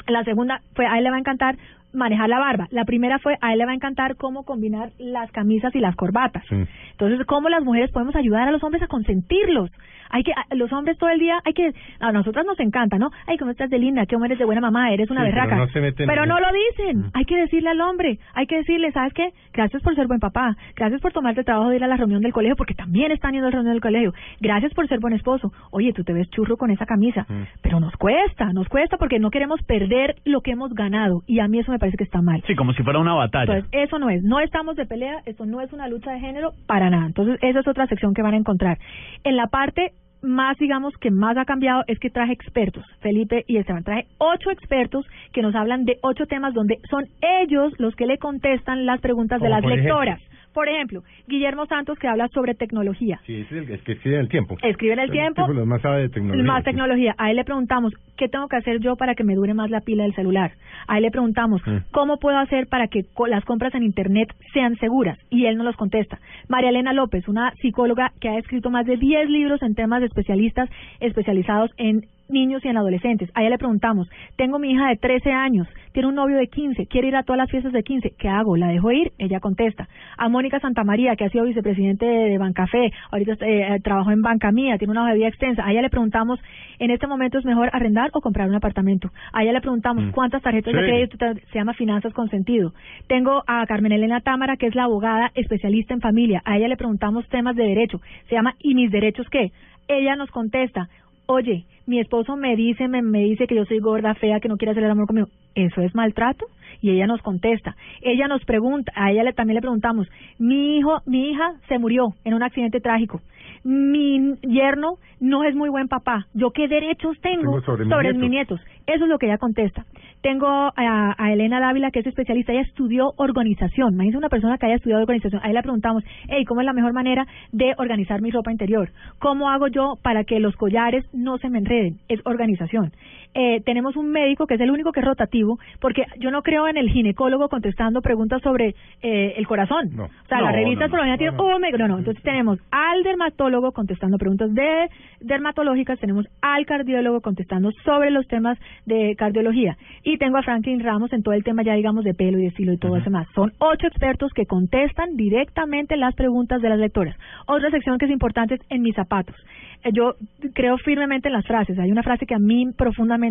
[0.08, 1.56] la segunda fue a él le va a encantar
[1.92, 2.68] manejar la barba.
[2.70, 5.96] La primera fue a él le va a encantar cómo combinar las camisas y las
[5.96, 6.44] corbatas.
[6.50, 9.70] Entonces, cómo las mujeres podemos ayudar a los hombres a consentirlos.
[10.10, 13.10] Hay que los hombres todo el día hay que a nosotras nos encanta, ¿no?
[13.26, 15.56] Ay, cómo estás de linda, cómo eres de buena mamá, eres una Sí, pero berraca.
[15.56, 17.10] no se meten Pero en no lo dicen.
[17.14, 19.30] Hay que decirle al hombre, hay que decirle, ¿sabes qué?
[19.52, 20.56] Gracias por ser buen papá.
[20.74, 23.32] Gracias por tomarte el trabajo de ir a la reunión del colegio porque también están
[23.32, 24.12] yendo a la reunión del colegio.
[24.40, 25.52] Gracias por ser buen esposo.
[25.70, 27.26] Oye, tú te ves churro con esa camisa.
[27.62, 31.48] Pero nos cuesta, nos cuesta porque no queremos perder lo que hemos ganado y a
[31.48, 32.42] mí eso me parece que está mal.
[32.46, 33.56] Sí, como si fuera una batalla.
[33.56, 36.52] Entonces, eso no es, no estamos de pelea, esto no es una lucha de género
[36.66, 37.06] para nada.
[37.06, 38.78] Entonces, esa es otra sección que van a encontrar.
[39.24, 39.92] En la parte
[40.22, 43.84] más, digamos, que más ha cambiado es que traje expertos, Felipe y Esteban.
[43.84, 47.04] Traje ocho expertos que nos hablan de ocho temas donde son
[47.42, 50.16] ellos los que le contestan las preguntas de las ejemplo.
[50.56, 53.20] Por ejemplo, Guillermo Santos que habla sobre tecnología.
[53.26, 54.56] Sí, es el es que escribe en el tiempo.
[54.62, 55.42] Escribe en el tiempo.
[55.42, 56.44] tipo, lo más sabe de tecnología.
[56.44, 57.14] Más tecnología.
[57.18, 59.82] A él le preguntamos, ¿qué tengo que hacer yo para que me dure más la
[59.82, 60.52] pila del celular?
[60.88, 61.76] A él le preguntamos, Mm.
[61.92, 65.18] ¿cómo puedo hacer para que co- las compras en Internet sean seguras?
[65.28, 66.18] Y él nos los contesta.
[66.48, 70.06] María Elena López, una psicóloga que ha escrito más de 10 libros en temas de
[70.06, 73.30] especialistas especializados en niños y en adolescentes.
[73.34, 76.86] A ella le preguntamos, tengo mi hija de 13 años, tiene un novio de 15,
[76.86, 78.56] quiere ir a todas las fiestas de 15, ¿qué hago?
[78.56, 79.12] ¿La dejo ir?
[79.18, 79.88] Ella contesta.
[80.16, 84.78] A Mónica Santamaría, que ha sido vicepresidente de, Bancafé, ahorita eh, trabajó en Banca Mía,
[84.78, 85.64] tiene una hoja de vida extensa.
[85.64, 86.40] A ella le preguntamos,
[86.78, 89.10] ¿en este momento es mejor arrendar o comprar un apartamento?
[89.32, 90.10] A ella le preguntamos, Mm.
[90.10, 91.16] ¿cuántas tarjetas de crédito
[91.52, 92.72] se llama Finanzas con Sentido?
[93.06, 96.42] Tengo a Carmen Elena Támara, que es la abogada especialista en familia.
[96.44, 98.00] A ella le preguntamos temas de derecho.
[98.28, 99.52] Se llama ¿Y mis derechos qué?
[99.88, 100.88] Ella nos contesta,
[101.26, 104.56] oye, mi esposo me dice, me, me dice que yo soy gorda, fea, que no
[104.56, 105.28] quiere hacer el amor conmigo.
[105.54, 106.46] ¿Eso es maltrato?
[106.80, 107.76] Y ella nos contesta.
[108.02, 110.08] Ella nos pregunta, a ella le, también le preguntamos,
[110.38, 113.20] mi hijo, mi hija se murió en un accidente trágico.
[113.66, 116.28] Mi yerno no es muy buen papá.
[116.34, 118.60] ¿Yo qué derechos tengo, Tengo sobre mis mis nietos?
[118.86, 119.84] Eso es lo que ella contesta.
[120.22, 120.72] Tengo a,
[121.18, 123.94] a Elena Dávila, que es especialista, ella estudió organización.
[123.94, 125.40] Imagínese una persona que haya estudiado organización.
[125.44, 128.90] Ahí le preguntamos, hey, ¿cómo es la mejor manera de organizar mi ropa interior?
[129.18, 131.98] ¿Cómo hago yo para que los collares no se me enreden?
[132.08, 132.92] Es organización.
[133.38, 136.68] Eh, tenemos un médico que es el único que es rotativo, porque yo no creo
[136.68, 139.90] en el ginecólogo contestando preguntas sobre eh, el corazón.
[139.94, 140.04] No.
[140.04, 141.78] O sea, No, las revistas no, no, un médico.
[141.78, 141.98] No, no.
[141.98, 144.88] Entonces tenemos al dermatólogo contestando preguntas de
[145.20, 149.76] dermatológicas, tenemos al cardiólogo contestando sobre los temas de cardiología.
[150.02, 152.48] Y tengo a Franklin Ramos en todo el tema ya digamos de pelo y de
[152.48, 153.26] estilo y todo eso más.
[153.34, 157.16] Son ocho expertos que contestan directamente las preguntas de las lectoras.
[157.46, 159.36] Otra sección que es importante es en mis zapatos.
[159.84, 160.14] Eh, Yo
[160.54, 161.78] creo firmemente en las frases.
[161.78, 163.25] Hay una frase que a mí profundamente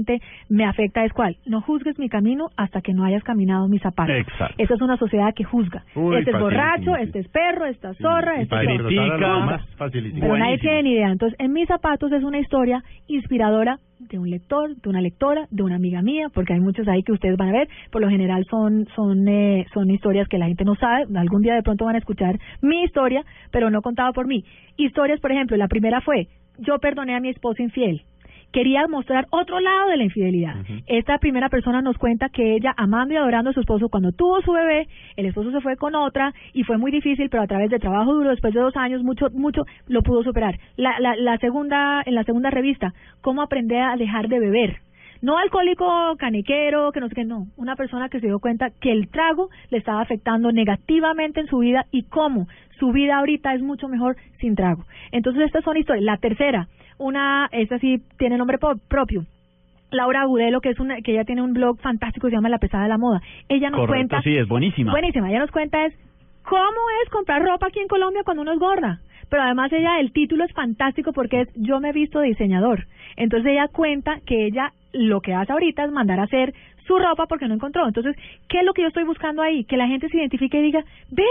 [0.49, 1.37] me afecta, es cuál.
[1.45, 4.15] No juzgues mi camino hasta que no hayas caminado mis zapatos.
[4.15, 4.55] Exacto.
[4.57, 5.83] Esa es una sociedad que juzga.
[5.95, 9.61] Uy, este es borracho, este es perro, esta es zorra, Y este para es...
[10.19, 11.11] Pero nadie tiene ni idea.
[11.11, 15.63] Entonces, en mis zapatos es una historia inspiradora de un lector, de una lectora, de
[15.63, 17.69] una amiga mía, porque hay muchos ahí que ustedes van a ver.
[17.91, 21.05] Por lo general son son eh, son historias que la gente no sabe.
[21.17, 24.43] Algún día de pronto van a escuchar mi historia, pero no contada por mí.
[24.77, 26.27] Historias, por ejemplo, la primera fue
[26.59, 28.01] yo perdoné a mi esposo infiel.
[28.55, 30.55] Quería mostrar otro lado de la infidelidad.
[30.87, 34.41] Esta primera persona nos cuenta que ella, amando y adorando a su esposo, cuando tuvo
[34.43, 34.87] su bebé,
[35.17, 38.13] el esposo se fue con otra y fue muy difícil, pero a través de trabajo
[38.13, 40.57] duro, después de dos años, mucho, mucho, lo pudo superar.
[40.77, 44.77] La, la, la segunda, en la segunda revista, cómo aprender a dejar de beber.
[45.21, 47.47] No alcohólico canequero, que no sé qué, no.
[47.57, 51.57] Una persona que se dio cuenta que el trago le estaba afectando negativamente en su
[51.57, 52.47] vida y cómo
[52.79, 54.85] su vida ahorita es mucho mejor sin trago.
[55.11, 56.05] Entonces, estas son historias.
[56.05, 56.67] La tercera,
[56.97, 59.25] una, esta sí tiene nombre propio.
[59.91, 62.57] Laura Agudelo, que es una, que ella tiene un blog fantástico que se llama La
[62.57, 63.21] Pesada de la Moda.
[63.47, 64.21] Ella nos Correcto, cuenta.
[64.21, 64.91] sí, es buenísima.
[64.91, 65.29] Buenísima.
[65.29, 65.93] Ella nos cuenta es
[66.43, 68.99] cómo es comprar ropa aquí en Colombia cuando uno es gorda.
[69.29, 72.85] Pero además ella, el título es fantástico porque es Yo me he visto de diseñador.
[73.15, 76.53] Entonces ella cuenta que ella lo que hace ahorita es mandar a hacer
[76.85, 77.87] su ropa porque no encontró.
[77.87, 78.15] Entonces,
[78.47, 79.65] ¿qué es lo que yo estoy buscando ahí?
[79.65, 81.23] Que la gente se identifique y diga, ve,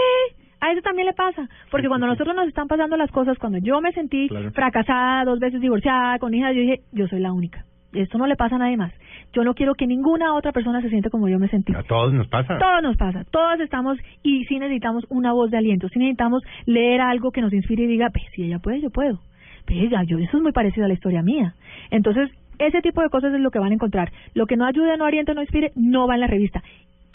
[0.61, 1.47] a eso también le pasa.
[1.71, 4.51] Porque cuando nosotros nos están pasando las cosas, cuando yo me sentí Claro.
[4.51, 7.63] fracasada, dos veces divorciada, con hijas, yo dije, yo soy la única.
[7.93, 8.91] Esto no le pasa a nadie más.
[9.33, 11.73] Yo no quiero que ninguna otra persona se siente como yo me sentí.
[11.73, 12.57] A todos nos pasa.
[12.57, 16.99] Todo nos pasa, todos estamos y sí necesitamos una voz de aliento, sí necesitamos leer
[17.01, 19.19] algo que nos inspire y diga, pues si ella puede, yo puedo.
[19.65, 21.53] Pues ya, yo, eso es muy parecido a la historia mía.
[21.89, 22.29] Entonces,
[22.59, 24.11] ese tipo de cosas es lo que van a encontrar.
[24.33, 26.63] Lo que no ayude, no oriente, no inspire, no va en la revista.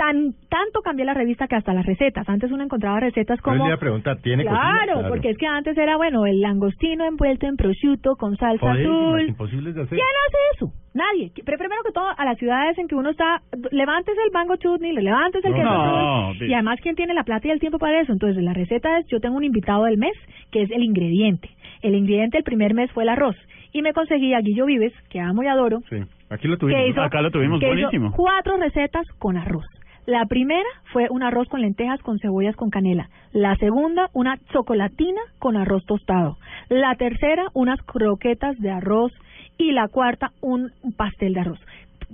[0.00, 2.26] Tan, tanto cambió la revista que hasta las recetas.
[2.26, 3.56] Antes uno encontraba recetas como...
[3.56, 5.08] le iba a preguntar, ¿tiene claro, cocina?
[5.10, 9.28] porque es que antes era, bueno, el langostino envuelto en prosciutto con salsa azul.
[9.28, 9.98] imposibles de hacer.
[9.98, 10.72] ¿Quién hace eso?
[10.94, 11.30] Nadie.
[11.44, 13.42] Pero primero que todo, a las ciudades en que uno está,
[13.72, 17.24] levantes el mango chutney, le levantes el No, queso no, y además, ¿quién tiene la
[17.24, 18.10] plata y el tiempo para eso?
[18.12, 20.14] Entonces, la receta es, yo tengo un invitado del mes,
[20.50, 21.50] que es el ingrediente.
[21.82, 23.36] El ingrediente el primer mes fue el arroz.
[23.72, 25.96] Y me conseguí a Guillo Vives, que amo y adoro, Sí,
[26.30, 26.88] aquí lo tuvimos.
[26.88, 28.12] hizo, Acá lo tuvimos, buenísimo.
[28.16, 29.66] cuatro recetas con arroz.
[30.06, 33.08] La primera fue un arroz con lentejas con cebollas con canela.
[33.32, 36.36] La segunda, una chocolatina con arroz tostado.
[36.68, 39.12] La tercera, unas croquetas de arroz.
[39.58, 41.60] Y la cuarta, un pastel de arroz.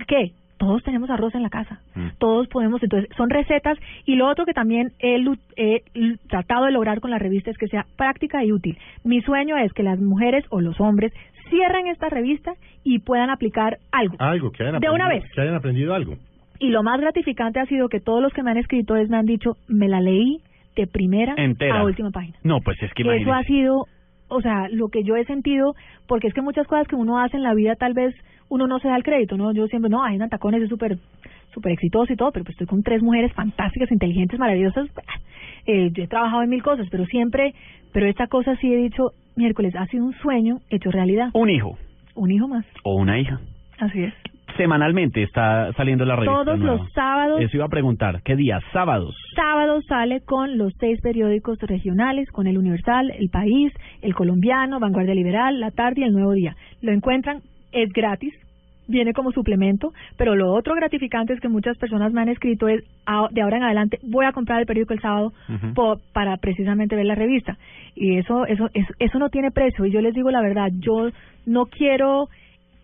[0.05, 0.33] ¿Qué?
[0.57, 1.79] Todos tenemos arroz en la casa.
[1.95, 2.07] Mm.
[2.17, 3.77] Todos podemos, entonces, son recetas.
[4.05, 5.15] Y lo otro que también he,
[5.55, 5.81] he
[6.27, 8.77] tratado de lograr con la revista es que sea práctica y útil.
[9.05, 11.13] Mi sueño es que las mujeres o los hombres
[11.49, 12.51] cierren esta revista
[12.83, 14.17] y puedan aplicar algo.
[14.19, 15.31] Algo, que hayan De una aprendido- vez.
[15.33, 16.15] Que hayan aprendido algo.
[16.59, 19.17] Y lo más gratificante ha sido que todos los que me han escrito es, me
[19.17, 20.39] han dicho, me la leí
[20.75, 21.79] de primera Entera.
[21.79, 22.37] a última página.
[22.43, 23.85] No, pues es que Eso ha sido
[24.29, 25.73] o sea, lo que yo he sentido,
[26.07, 28.13] porque es que muchas cosas que uno hace en la vida tal vez
[28.49, 29.51] uno no se da el crédito, ¿no?
[29.53, 30.97] Yo siempre, no, hay Tacones es súper
[31.53, 34.89] súper exitoso y todo, pero pues estoy con tres mujeres fantásticas, inteligentes, maravillosas.
[35.65, 37.53] Eh, yo he trabajado en mil cosas, pero siempre,
[37.93, 41.29] pero esta cosa sí he dicho, miércoles, ha sido un sueño hecho realidad.
[41.33, 41.77] Un hijo.
[42.15, 42.65] Un hijo más.
[42.83, 43.39] O una hija.
[43.79, 44.13] Así es.
[44.57, 46.43] Semanalmente está saliendo la revista.
[46.43, 46.75] Todos nueva.
[46.75, 47.41] los sábados.
[47.41, 48.21] Eso iba a preguntar.
[48.23, 48.59] ¿Qué día?
[48.73, 49.15] Sábados.
[49.35, 55.13] Sábado sale con los seis periódicos regionales, con el Universal, El País, El Colombiano, Vanguardia
[55.15, 56.55] Liberal, La Tarde y El Nuevo Día.
[56.81, 57.41] Lo encuentran,
[57.71, 58.33] es gratis,
[58.87, 62.83] viene como suplemento, pero lo otro gratificante es que muchas personas me han escrito es,
[63.05, 65.33] "Ah, de ahora en adelante voy a comprar el periódico el sábado
[66.13, 67.57] para precisamente ver la revista.
[67.95, 69.85] Y eso, eso, eso, eso no tiene precio.
[69.85, 71.09] Y yo les digo la verdad, yo
[71.45, 72.29] no quiero,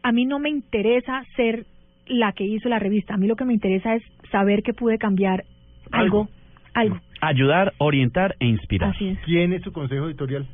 [0.03, 1.65] a mí no me interesa ser
[2.07, 3.13] la que hizo la revista.
[3.13, 5.43] A mí lo que me interesa es saber que pude cambiar
[5.91, 6.27] algo,
[6.73, 6.99] algo.
[7.21, 8.89] Ayudar, orientar e inspirar.
[8.89, 9.19] Así es.
[9.19, 10.45] ¿Quién es su consejo editorial?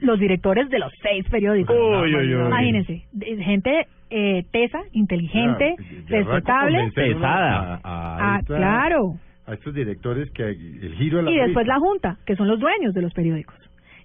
[0.00, 1.76] Los directores de los seis periódicos.
[1.76, 2.46] Uy, uy, uy.
[2.46, 6.92] Imagínense, de- gente eh, tesa, inteligente, Ya, ya arranco respetable.
[6.94, 7.74] Pesada.
[7.74, 9.14] a- a Ah, claro.
[9.46, 12.58] A estos directores que el giro de la y después la Junta, que son los
[12.60, 13.56] dueños de los periódicos.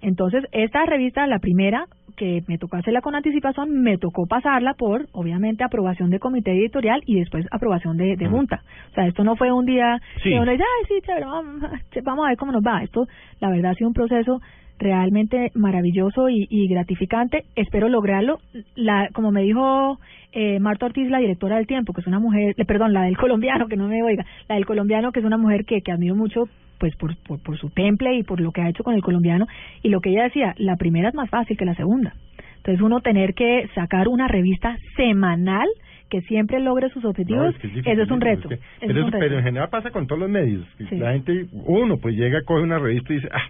[0.01, 1.85] Entonces, esta revista, la primera,
[2.19, 7.01] que me tocó hacerla con anticipación, me tocó pasarla por, obviamente, aprobación de comité editorial
[7.05, 8.61] y después aprobación de, de Junta.
[8.91, 10.29] O sea, esto no fue un día Sí.
[10.29, 11.63] que uno dice, ay, sí, chévere, vamos,
[12.03, 12.83] vamos a ver cómo nos va.
[12.83, 13.07] Esto,
[13.39, 14.41] la verdad, ha sido un proceso
[14.77, 17.45] realmente maravilloso y, y gratificante.
[17.55, 18.39] Espero lograrlo.
[18.75, 19.97] La, como me dijo
[20.33, 23.17] eh, Marta Ortiz, la directora del Tiempo, que es una mujer, eh, perdón, la del
[23.23, 26.15] colombiano, que no me oiga, la del colombiano, que es una mujer que, que admiro
[26.15, 26.49] mucho
[26.79, 29.45] pues por, por, por su temple y por lo que ha hecho con el colombiano.
[29.83, 32.13] Y lo que ella decía, la primera es más fácil que la segunda.
[32.57, 35.67] Entonces uno tener que sacar una revista semanal
[36.09, 38.49] que siempre logre sus No, objetivos, es que es eso es un reto.
[38.51, 39.19] es que- eso pero, es eso- un reto.
[39.25, 40.65] pero en general pasa con todos los medios.
[40.89, 40.97] Sí.
[40.97, 43.47] La gente, uno pues llega, coge una revista y dice, ah,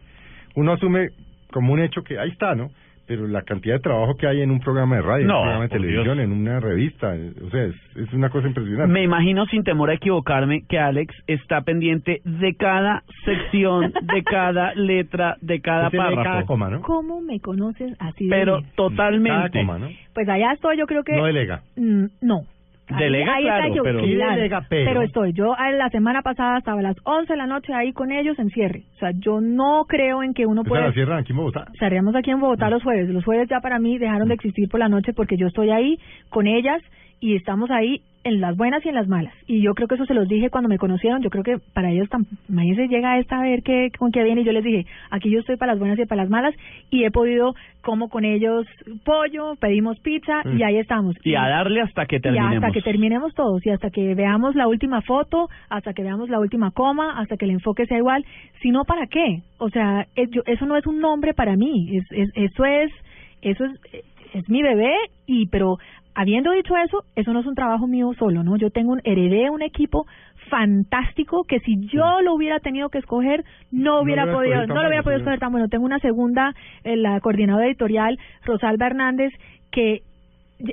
[0.56, 1.10] uno asume
[1.52, 2.70] como un hecho que ahí está, ¿no?
[3.10, 5.42] Pero la cantidad de trabajo que hay en un programa de radio, en No, un
[5.42, 6.20] programa de televisión, Dios.
[6.20, 7.08] en una revista,
[7.44, 8.94] o sea, es, es una cosa impresionante.
[8.94, 14.76] Me imagino, sin temor a equivocarme, que Alex está pendiente de cada sección, de cada
[14.76, 16.24] letra, de cada lee párrafo.
[16.24, 16.82] cada coma, ¿no?
[16.84, 18.72] ¿Cómo me conoces así de Pero bien?
[18.76, 19.50] totalmente.
[19.54, 19.88] Cada coma, ¿no?
[20.14, 21.18] Pues allá estoy, yo creo que...
[21.18, 21.64] No delega.
[21.78, 22.42] Mm, no.
[22.98, 24.36] Delega, ahí está claro, yo, pero- Sí claro.
[24.36, 25.34] delega, pero- estoy.
[25.34, 28.50] Yo la semana pasada estaba a las 11 de la noche ahí con ellos en
[28.50, 28.84] cierre.
[28.96, 30.88] O sea, yo no creo en que uno pueda...
[30.88, 31.66] la cierran aquí en Bogotá.
[31.78, 33.10] Cerramos aquí en Bogotá los jueves.
[33.10, 36.00] Los jueves ya para mí dejaron de existir por la noche porque yo estoy ahí
[36.30, 36.82] con ellas
[37.20, 39.34] y estamos ahí en las buenas y en las malas.
[39.48, 41.22] Y yo creo que eso se los dije cuando me conocieron.
[41.22, 42.08] Yo creo que para ellos,
[42.50, 44.42] imagínense, llega esta a ver qué, con qué viene.
[44.42, 46.54] Y yo les dije, aquí yo estoy para las buenas y para las malas.
[46.90, 48.66] Y he podido, como con ellos,
[49.06, 51.16] pollo, pedimos pizza y ahí estamos.
[51.24, 52.56] Y a darle hasta que Y terminemos.
[52.56, 56.40] hasta que terminemos todos y hasta que veamos la última foto, hasta que veamos la
[56.40, 58.26] última coma, hasta que el enfoque sea igual.
[58.62, 59.42] Si no, ¿para qué?
[59.60, 61.96] O sea, es- yo- eso no es un nombre para mí.
[61.98, 62.92] Es, es, eso es,
[63.42, 63.72] eso es,
[64.34, 64.94] es mi bebé
[65.26, 65.78] y, pero
[66.16, 68.58] habiendo dicho eso, eso no es un trabajo mío solo, ¿no?
[68.58, 70.06] Yo tengo un, heredé un equipo
[70.50, 74.82] fantástico que si yo lo hubiera tenido que escoger, no hubiera lo hubiera podido, no
[74.82, 75.68] lo hubiera podido escoger tan bueno.
[75.70, 76.54] Tengo una segunda,
[76.84, 79.32] eh, la coordinadora editorial, Rosalba Hernández,
[79.72, 80.02] que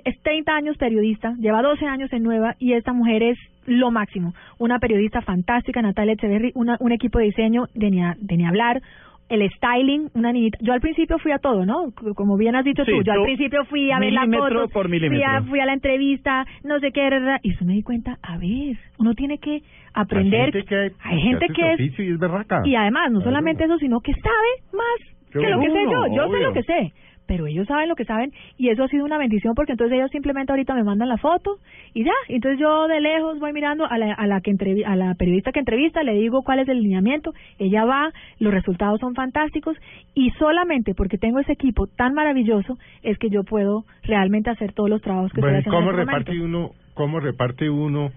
[0.04, 4.34] es 30 años periodista, lleva 12 años en Nueva y esta mujer es lo máximo.
[4.58, 8.46] Una periodista fantástica, Natalia Echeverry, una, un equipo de diseño de ni, a- de ni
[8.46, 8.80] hablar.
[9.28, 10.58] El styling, una niñita.
[10.60, 11.92] Yo al principio fui a todo, ¿no?
[12.14, 13.02] Como bien has dicho Sí, tú.
[13.02, 14.68] Yo al principio fui a ver la foto.
[14.68, 15.44] por Fui a, milímetro.
[15.48, 17.08] fui a la entrevista, no sé qué.
[17.42, 19.62] Y eso me di cuenta, a ver, uno tiene que
[19.94, 20.46] aprender.
[20.46, 22.62] Hay gente que, hay gente que es y es berraca.
[22.64, 26.06] y además, no solamente eso, sino que sabe más que lo que sé yo.
[26.14, 26.92] Yo sé lo que sé,
[27.26, 30.10] pero ellos saben lo que saben y eso ha sido una bendición porque entonces ellos
[30.10, 31.58] simplemente ahorita me mandan la foto
[31.94, 32.12] y ya.
[32.28, 35.52] Entonces yo de lejos voy mirando a la, a la, que entrevi- a la periodista
[35.52, 39.76] que entrevista, le digo cuál es el lineamiento, ella va, los resultados son fantásticos
[40.14, 44.88] y solamente porque tengo ese equipo tan maravilloso es que yo puedo realmente hacer todos
[44.90, 46.58] los trabajos que Bueno, ¿y estoy haciendo ¿cómo en este reparte momento.
[46.58, 48.10] uno, cómo reparte uno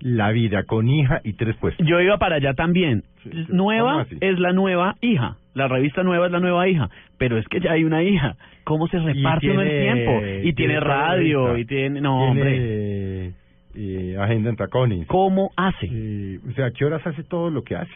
[0.00, 1.86] la vida con hija y tres puestos?
[1.86, 3.02] Yo iba para allá también.
[3.22, 3.46] Sí, sí.
[3.48, 5.36] Nueva es la nueva hija.
[5.54, 6.88] La revista nueva es la nueva hija.
[7.18, 8.36] Pero es que ya hay una hija.
[8.64, 10.12] ¿Cómo se reparte uno el tiempo?
[10.20, 12.00] Y tiene tiene radio, revista, y tiene...
[12.00, 13.32] No, Tiene, hombre.
[13.74, 15.06] eh, agenda en tacones.
[15.06, 15.86] ¿Cómo hace?
[15.90, 17.92] Eh, o sea, ¿a qué horas hace todo lo que hace?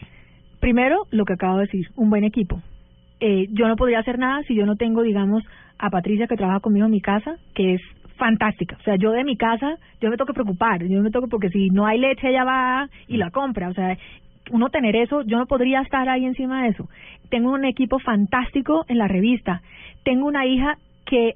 [0.60, 2.60] Primero, lo que acabo de decir, un buen equipo.
[3.20, 5.44] Eh, yo no podría hacer nada si yo no tengo, digamos,
[5.78, 7.80] a Patricia que trabaja conmigo en mi casa, que es
[8.22, 8.76] fantástica.
[8.78, 11.48] O sea, yo de mi casa, yo me tengo que preocupar, yo me tengo porque
[11.48, 13.68] si no hay leche ella va y la compra.
[13.68, 13.96] O sea,
[14.52, 16.88] uno tener eso, yo no podría estar ahí encima de eso.
[17.30, 19.60] Tengo un equipo fantástico en la revista.
[20.04, 21.34] Tengo una hija que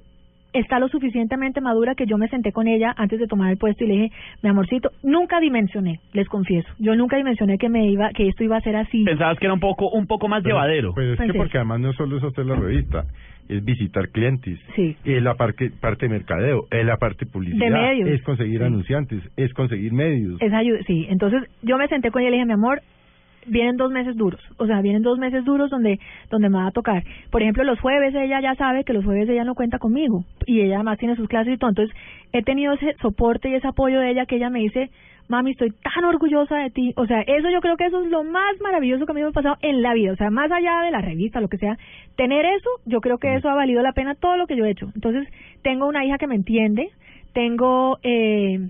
[0.52, 3.82] está lo suficientemente madura que yo me senté con ella antes de tomar el puesto
[3.82, 4.12] y le dije,
[4.42, 8.56] mi amorcito, nunca dimensioné, les confieso, yo nunca dimensioné que me iba, que esto iba
[8.56, 9.04] a ser así.
[9.04, 10.94] Pensabas que era un poco, un poco más llevadero.
[10.94, 11.38] Pues es que Pensé.
[11.38, 13.04] porque además no solo es hacer la revista,
[13.48, 14.96] es visitar clientes, Sí.
[15.04, 18.08] es la parte, parte de mercadeo, es la parte publicidad, De medios.
[18.10, 18.64] es conseguir Sí.
[18.64, 20.40] anunciantes, es conseguir medios.
[20.40, 21.06] Esa ayuda, sí.
[21.08, 22.80] Entonces yo me senté con ella y le dije, mi amor,
[23.48, 24.40] vienen dos meses duros.
[24.58, 27.04] O sea, vienen dos meses duros donde, donde me va a tocar.
[27.30, 30.24] Por ejemplo, los jueves ella ya sabe que los jueves ella no cuenta conmigo.
[30.46, 31.70] Y ella además tiene sus clases y todo.
[31.70, 31.96] Entonces
[32.32, 34.90] he tenido ese soporte y ese apoyo de ella que ella me dice,
[35.28, 36.92] mami, estoy tan orgullosa de ti.
[36.96, 39.28] O sea, eso yo creo que eso es lo más maravilloso que a mí me
[39.28, 40.12] ha pasado en la vida.
[40.12, 41.78] O sea, más allá de la revista, lo que sea,
[42.16, 44.70] tener eso, yo creo que eso ha valido la pena todo lo que yo he
[44.70, 44.90] hecho.
[44.94, 45.28] Entonces,
[45.62, 46.90] tengo una hija que me entiende,
[47.32, 48.68] tengo, eh,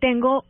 [0.00, 0.44] tengo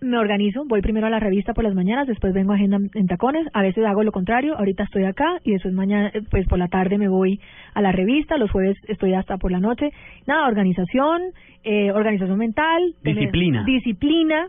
[0.00, 3.06] me organizo, voy primero a la revista por las mañanas, después vengo a agenda en
[3.06, 6.58] tacones, a veces hago lo contrario, ahorita estoy acá y después mañana, eh, pues por
[6.58, 7.40] la tarde me voy
[7.74, 9.90] a la revista, los jueves estoy hasta por la noche.
[10.26, 11.22] Nada, organización,
[11.64, 14.48] eh, organización mental, tener Disciplina.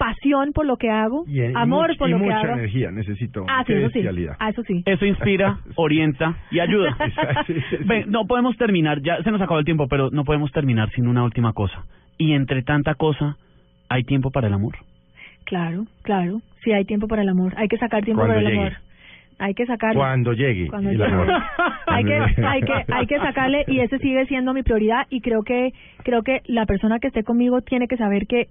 [0.00, 2.52] Pasión por lo que hago, Y, y amor much- por y lo que mucha hago.
[2.54, 4.36] energía, necesito Ah, sí, qué eso sí, bestialidad.
[4.38, 4.82] ah, eso sí.
[4.86, 6.96] Eso inspira, orienta y ayuda.
[7.46, 7.76] Sí, sí, sí.
[7.84, 11.06] Ven, no podemos terminar, ya se nos acabó el tiempo, pero no podemos terminar sin
[11.06, 11.84] una última cosa.
[12.16, 13.36] Y entre tanta cosa,
[13.90, 14.74] ¿hay tiempo para el amor?
[15.44, 18.58] Claro, claro, sí hay tiempo para el amor, hay que sacar tiempo Cuando para el
[18.58, 18.72] amor.
[19.42, 21.04] Hay que sacar Cuando llegue cuando llegue.
[21.04, 21.28] amor.
[21.86, 22.14] hay que
[22.46, 25.72] hay que hay que sacarle y ese sigue siendo mi prioridad y creo que
[26.04, 28.48] creo que la persona que esté conmigo tiene que saber que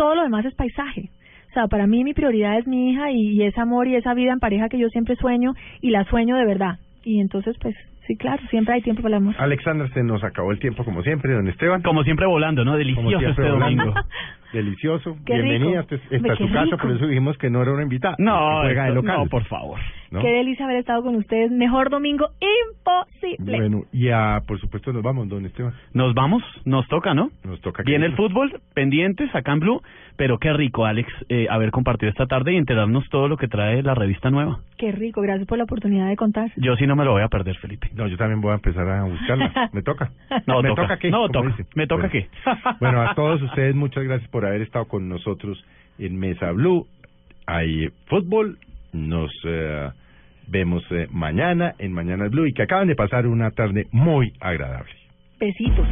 [0.00, 1.10] todo lo demás es paisaje.
[1.50, 4.14] O sea, para mí mi prioridad es mi hija y, y ese amor y esa
[4.14, 6.78] vida en pareja que yo siempre sueño y la sueño de verdad.
[7.04, 7.76] Y entonces, pues,
[8.06, 9.34] sí, claro, siempre hay tiempo para el amor.
[9.38, 11.82] Alexander, se nos acabó el tiempo como siempre, don Esteban.
[11.82, 12.78] Como siempre volando, ¿no?
[12.78, 13.84] Delicioso este volando.
[13.84, 13.94] domingo.
[14.52, 15.16] Delicioso.
[15.26, 15.82] Qué Bienvenida.
[15.82, 15.94] rico.
[15.94, 16.76] Esta, esta es Qué su casa, rico.
[16.78, 18.16] por eso dijimos que no era una invitada.
[18.18, 19.16] No, que juega de esto- local.
[19.18, 19.78] no, por favor.
[20.10, 20.20] ¿no?
[20.22, 21.52] Qué delicia haber estado con ustedes.
[21.52, 23.56] Mejor domingo imposible.
[23.58, 25.72] Bueno, y a, por supuesto nos vamos, don Esteban.
[25.94, 27.30] Nos vamos, nos toca, ¿no?
[27.44, 29.80] Nos toca Viene el fútbol, pendientes acá en Blue,
[30.16, 33.82] pero qué rico, Alex, eh, haber compartido esta tarde y enterarnos todo lo que trae
[33.84, 34.58] la revista nueva.
[34.76, 35.20] Qué rico.
[35.20, 36.50] Gracias por la oportunidad de contar.
[36.56, 37.88] Yo sí no me lo voy a perder, Felipe.
[37.94, 39.52] No, yo también voy a empezar a buscarla.
[39.72, 40.10] ¿Me toca?
[40.46, 40.82] No, ¿Me toca.
[40.82, 41.10] toca qué?
[41.10, 41.54] No, toca.
[41.76, 42.12] ¿Me toca Bueno.
[42.12, 42.28] qué?
[42.80, 45.62] Bueno, a todos ustedes muchas gracias por haber estado con nosotros
[45.98, 46.86] en Mesa Blue.
[47.46, 48.56] Hay fútbol,
[48.90, 49.90] nos eh,
[50.48, 54.94] vemos eh, mañana en Mañana Blue y que acaban de pasar una tarde muy agradable.
[55.38, 55.86] Besitos.